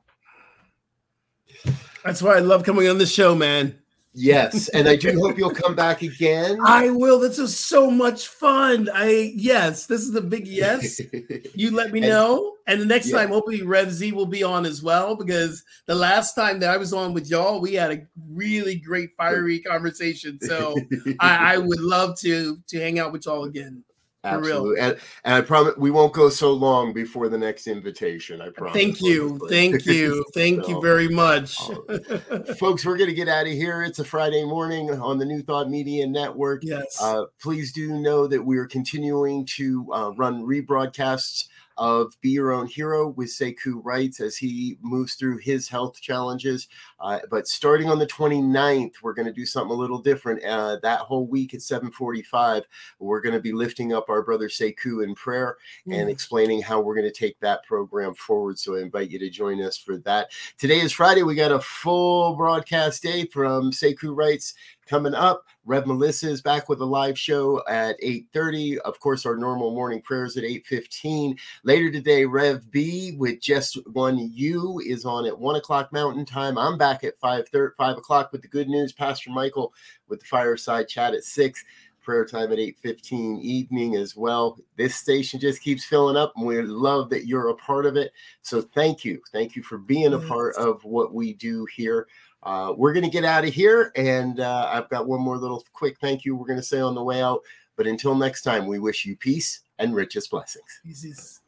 that's 2.04 2.22
why 2.22 2.37
I 2.37 2.40
love 2.40 2.64
coming 2.64 2.88
on 2.88 2.98
the 2.98 3.06
show, 3.06 3.34
man. 3.34 3.78
Yes, 4.14 4.68
and 4.70 4.88
I 4.88 4.96
do 4.96 5.12
hope 5.20 5.38
you'll 5.38 5.50
come 5.50 5.76
back 5.76 6.02
again. 6.02 6.58
I 6.66 6.90
will. 6.90 7.20
This 7.20 7.38
is 7.38 7.56
so 7.56 7.88
much 7.90 8.26
fun. 8.26 8.88
I 8.92 9.32
yes, 9.37 9.87
this 9.87 10.02
is 10.02 10.14
a 10.14 10.20
big 10.20 10.46
yes. 10.46 11.00
You 11.54 11.70
let 11.70 11.92
me 11.92 12.00
and, 12.00 12.08
know, 12.08 12.56
and 12.66 12.80
the 12.80 12.87
next 12.87 13.11
yeah. 13.11 13.18
time, 13.18 13.28
hopefully, 13.28 13.62
Rev 13.62 13.92
Z 13.92 14.12
will 14.12 14.26
be 14.26 14.42
on 14.42 14.66
as 14.66 14.82
well 14.82 15.14
because 15.14 15.62
the 15.87 15.94
last 15.94 16.34
time 16.34 16.58
that 16.61 16.70
I 16.70 16.76
was 16.78 16.92
on 16.92 17.14
with 17.14 17.30
y'all, 17.30 17.61
we 17.61 17.74
had 17.74 17.92
a 17.92 18.06
really 18.30 18.76
great 18.76 19.11
fiery 19.16 19.61
conversation. 19.61 20.40
So 20.40 20.74
I, 21.20 21.54
I 21.54 21.58
would 21.58 21.80
love 21.80 22.18
to 22.20 22.58
to 22.66 22.80
hang 22.80 22.98
out 22.98 23.12
with 23.12 23.26
y'all 23.26 23.44
again. 23.44 23.84
Absolutely. 24.24 24.81
And, 24.81 24.98
and 25.24 25.35
I 25.35 25.40
promise 25.42 25.76
we 25.76 25.90
won't 25.90 26.12
go 26.12 26.28
so 26.28 26.52
long 26.52 26.92
before 26.92 27.28
the 27.28 27.38
next 27.38 27.68
invitation. 27.68 28.40
I 28.40 28.50
promise. 28.50 28.74
Thank 28.74 29.00
you. 29.00 29.38
Thank 29.48 29.87
you. 29.87 30.24
Thank 30.35 30.64
so, 30.64 30.70
you 30.70 30.81
very 30.81 31.09
much. 31.09 31.57
folks, 32.59 32.85
we're 32.85 32.96
going 32.96 33.11
to 33.11 33.14
get 33.14 33.28
out 33.28 33.46
of 33.46 33.52
here. 33.52 33.83
It's 33.83 34.00
a 34.00 34.04
Friday 34.04 34.44
morning 34.44 34.90
on 34.90 35.18
the 35.18 35.24
New 35.24 35.42
Thought 35.42 35.70
Media 35.70 36.07
Network. 36.07 36.64
Yes. 36.64 37.00
Uh, 37.00 37.26
please 37.40 37.72
do 37.72 38.00
know 38.00 38.26
that 38.26 38.44
we 38.44 38.59
are 38.59 38.66
continuing 38.66 39.46
to 39.57 39.87
uh, 39.92 40.12
run 40.16 40.42
rebroadcasts 40.42 41.46
of 41.78 42.12
Be 42.20 42.30
Your 42.30 42.52
Own 42.52 42.66
Hero 42.66 43.08
with 43.08 43.28
Sekou 43.28 43.80
Wrights 43.82 44.20
as 44.20 44.36
he 44.36 44.76
moves 44.82 45.14
through 45.14 45.38
his 45.38 45.68
health 45.68 46.00
challenges. 46.00 46.68
Uh, 47.00 47.20
but 47.30 47.46
starting 47.46 47.88
on 47.88 47.98
the 47.98 48.06
29th, 48.06 48.94
we're 49.02 49.14
going 49.14 49.26
to 49.26 49.32
do 49.32 49.46
something 49.46 49.70
a 49.70 49.80
little 49.80 50.00
different. 50.00 50.44
Uh, 50.44 50.76
that 50.82 51.00
whole 51.00 51.26
week 51.26 51.54
at 51.54 51.62
745, 51.62 52.64
we're 52.98 53.20
going 53.20 53.34
to 53.34 53.40
be 53.40 53.52
lifting 53.52 53.92
up 53.92 54.10
our 54.10 54.22
brother 54.22 54.48
Sekou 54.48 55.04
in 55.04 55.14
prayer 55.14 55.56
mm. 55.86 55.98
and 55.98 56.10
explaining 56.10 56.60
how 56.60 56.80
we're 56.80 56.96
going 56.96 57.10
to 57.10 57.12
take 57.12 57.38
that 57.40 57.64
program 57.64 58.14
forward. 58.14 58.58
So 58.58 58.76
I 58.76 58.80
invite 58.80 59.10
you 59.10 59.18
to 59.20 59.30
join 59.30 59.62
us 59.62 59.76
for 59.76 59.98
that. 59.98 60.32
Today 60.58 60.80
is 60.80 60.92
Friday. 60.92 61.22
We 61.22 61.36
got 61.36 61.52
a 61.52 61.60
full 61.60 62.34
broadcast 62.34 63.02
day 63.02 63.26
from 63.26 63.70
Sekou 63.70 64.16
Wrights 64.16 64.54
coming 64.88 65.14
up. 65.14 65.44
Rev 65.64 65.87
Melissa 65.87 66.31
is 66.31 66.40
back 66.40 66.68
with 66.68 66.81
a 66.81 66.85
live 66.85 67.18
show 67.18 67.62
at 67.68 67.96
8:30. 68.03 68.79
Of 68.81 68.98
course, 69.01 69.27
our 69.27 69.37
normal 69.37 69.74
morning 69.74 70.01
prayers 70.01 70.37
at 70.37 70.44
8:15. 70.44 71.37
Later 71.62 71.92
today, 71.92 72.24
Rev 72.24 72.70
B 72.70 73.14
with 73.18 73.40
just 73.40 73.77
one 73.92 74.31
U 74.33 74.81
is 74.85 75.05
on 75.05 75.27
at 75.27 75.38
one 75.38 75.57
o'clock 75.57 75.92
Mountain 75.92 76.24
Time. 76.24 76.57
I'm 76.57 76.79
back 76.79 77.05
at 77.05 77.18
5 77.18 77.48
5 77.77 77.96
o'clock 77.98 78.33
with 78.33 78.42
the 78.42 78.48
good 78.48 78.68
news. 78.68 78.92
Pastor 78.92 79.31
Michael 79.31 79.74
with 80.09 80.20
the 80.20 80.27
fireside 80.27 80.88
chat 80.88 81.14
at 81.14 81.24
six. 81.24 81.64
Prayer 82.01 82.24
time 82.24 82.51
at 82.53 82.59
8:15 82.59 83.38
evening 83.42 83.94
as 83.96 84.17
well. 84.17 84.58
This 84.77 84.96
station 84.96 85.38
just 85.38 85.60
keeps 85.60 85.85
filling 85.85 86.17
up, 86.17 86.33
and 86.37 86.46
we 86.46 86.62
love 86.62 87.10
that 87.10 87.27
you're 87.27 87.48
a 87.48 87.54
part 87.56 87.85
of 87.85 87.98
it. 87.98 88.12
So 88.40 88.62
thank 88.62 89.04
you, 89.04 89.21
thank 89.31 89.54
you 89.54 89.62
for 89.62 89.77
being 89.77 90.15
a 90.15 90.19
part 90.19 90.56
of 90.56 90.83
what 90.85 91.12
we 91.12 91.35
do 91.35 91.67
here. 91.77 92.08
Uh, 92.42 92.72
we're 92.76 92.92
going 92.92 93.04
to 93.04 93.10
get 93.10 93.24
out 93.24 93.44
of 93.44 93.52
here, 93.52 93.92
and 93.96 94.40
uh, 94.40 94.70
I've 94.72 94.88
got 94.88 95.06
one 95.06 95.20
more 95.20 95.36
little 95.36 95.64
quick 95.72 95.98
thank 96.00 96.24
you 96.24 96.36
we're 96.36 96.46
going 96.46 96.58
to 96.58 96.62
say 96.62 96.80
on 96.80 96.94
the 96.94 97.02
way 97.02 97.20
out. 97.20 97.40
But 97.76 97.86
until 97.86 98.14
next 98.14 98.42
time, 98.42 98.66
we 98.66 98.78
wish 98.78 99.04
you 99.04 99.16
peace 99.16 99.60
and 99.78 99.94
richest 99.94 100.30
blessings. 100.30 100.80
Jesus. 100.84 101.40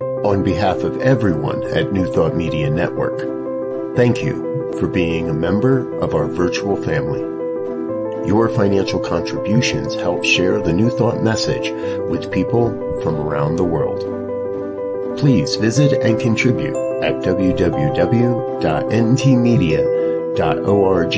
On 0.00 0.42
behalf 0.42 0.78
of 0.78 1.00
everyone 1.00 1.62
at 1.64 1.92
New 1.92 2.12
Thought 2.12 2.34
Media 2.34 2.70
Network, 2.70 3.96
thank 3.96 4.22
you 4.22 4.72
for 4.78 4.88
being 4.88 5.28
a 5.28 5.34
member 5.34 5.98
of 5.98 6.14
our 6.14 6.26
virtual 6.26 6.82
family. 6.82 7.20
Your 8.26 8.48
financial 8.48 9.00
contributions 9.00 9.94
help 9.94 10.24
share 10.24 10.60
the 10.60 10.72
New 10.72 10.90
Thought 10.90 11.22
message 11.22 11.70
with 12.08 12.32
people 12.32 12.70
from 13.02 13.16
around 13.16 13.56
the 13.56 13.64
world. 13.64 15.18
Please 15.18 15.56
visit 15.56 16.00
and 16.02 16.20
contribute 16.20 16.76
at 17.02 17.14
www.ntmedia.com 17.22 19.99
org 20.38 21.14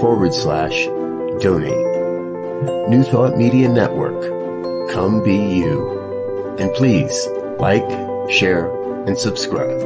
forward 0.00 0.34
slash 0.34 0.86
donate. 1.40 2.88
New 2.88 3.02
Thought 3.02 3.36
Media 3.36 3.68
Network. 3.68 4.90
Come 4.90 5.22
be 5.22 5.36
you. 5.36 6.56
And 6.58 6.72
please 6.74 7.28
like, 7.58 7.88
share, 8.30 8.70
and 9.06 9.16
subscribe. 9.16 9.80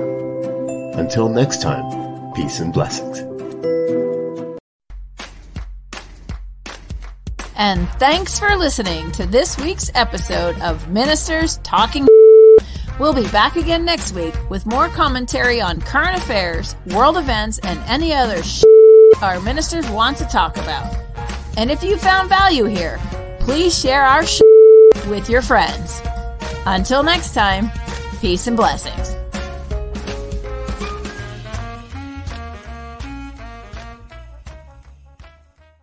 Until 0.97 1.29
next 1.29 1.63
time, 1.63 2.33
peace 2.35 2.61
and 2.61 2.73
blessings. 2.73 3.19
And 7.57 7.89
thanks 7.99 8.39
for 8.39 8.57
listening 8.57 9.13
to 9.13 9.27
this 9.27 9.59
week's 9.59 9.91
episode 9.95 10.59
of 10.61 10.89
Ministers 10.89 11.59
Talking 11.59 12.07
We'll 13.01 13.15
be 13.15 13.27
back 13.29 13.57
again 13.57 13.87
next 13.87 14.13
week 14.13 14.35
with 14.51 14.67
more 14.67 14.89
commentary 14.89 15.59
on 15.59 15.81
current 15.81 16.19
affairs, 16.19 16.77
world 16.89 17.17
events, 17.17 17.59
and 17.61 17.81
any 17.87 18.13
other 18.13 18.43
sh- 18.43 18.63
our 19.23 19.41
ministers 19.41 19.89
want 19.89 20.19
to 20.19 20.27
talk 20.27 20.59
about. 20.59 20.95
And 21.57 21.71
if 21.71 21.83
you 21.83 21.97
found 21.97 22.29
value 22.29 22.67
here, 22.67 23.01
please 23.41 23.77
share 23.77 24.05
our 24.05 24.27
sh- 24.27 24.43
with 25.09 25.31
your 25.31 25.41
friends. 25.41 26.03
Until 26.67 27.03
next 27.03 27.33
time, 27.33 27.71
peace 28.21 28.47
and 28.47 28.55
blessings. 28.55 29.17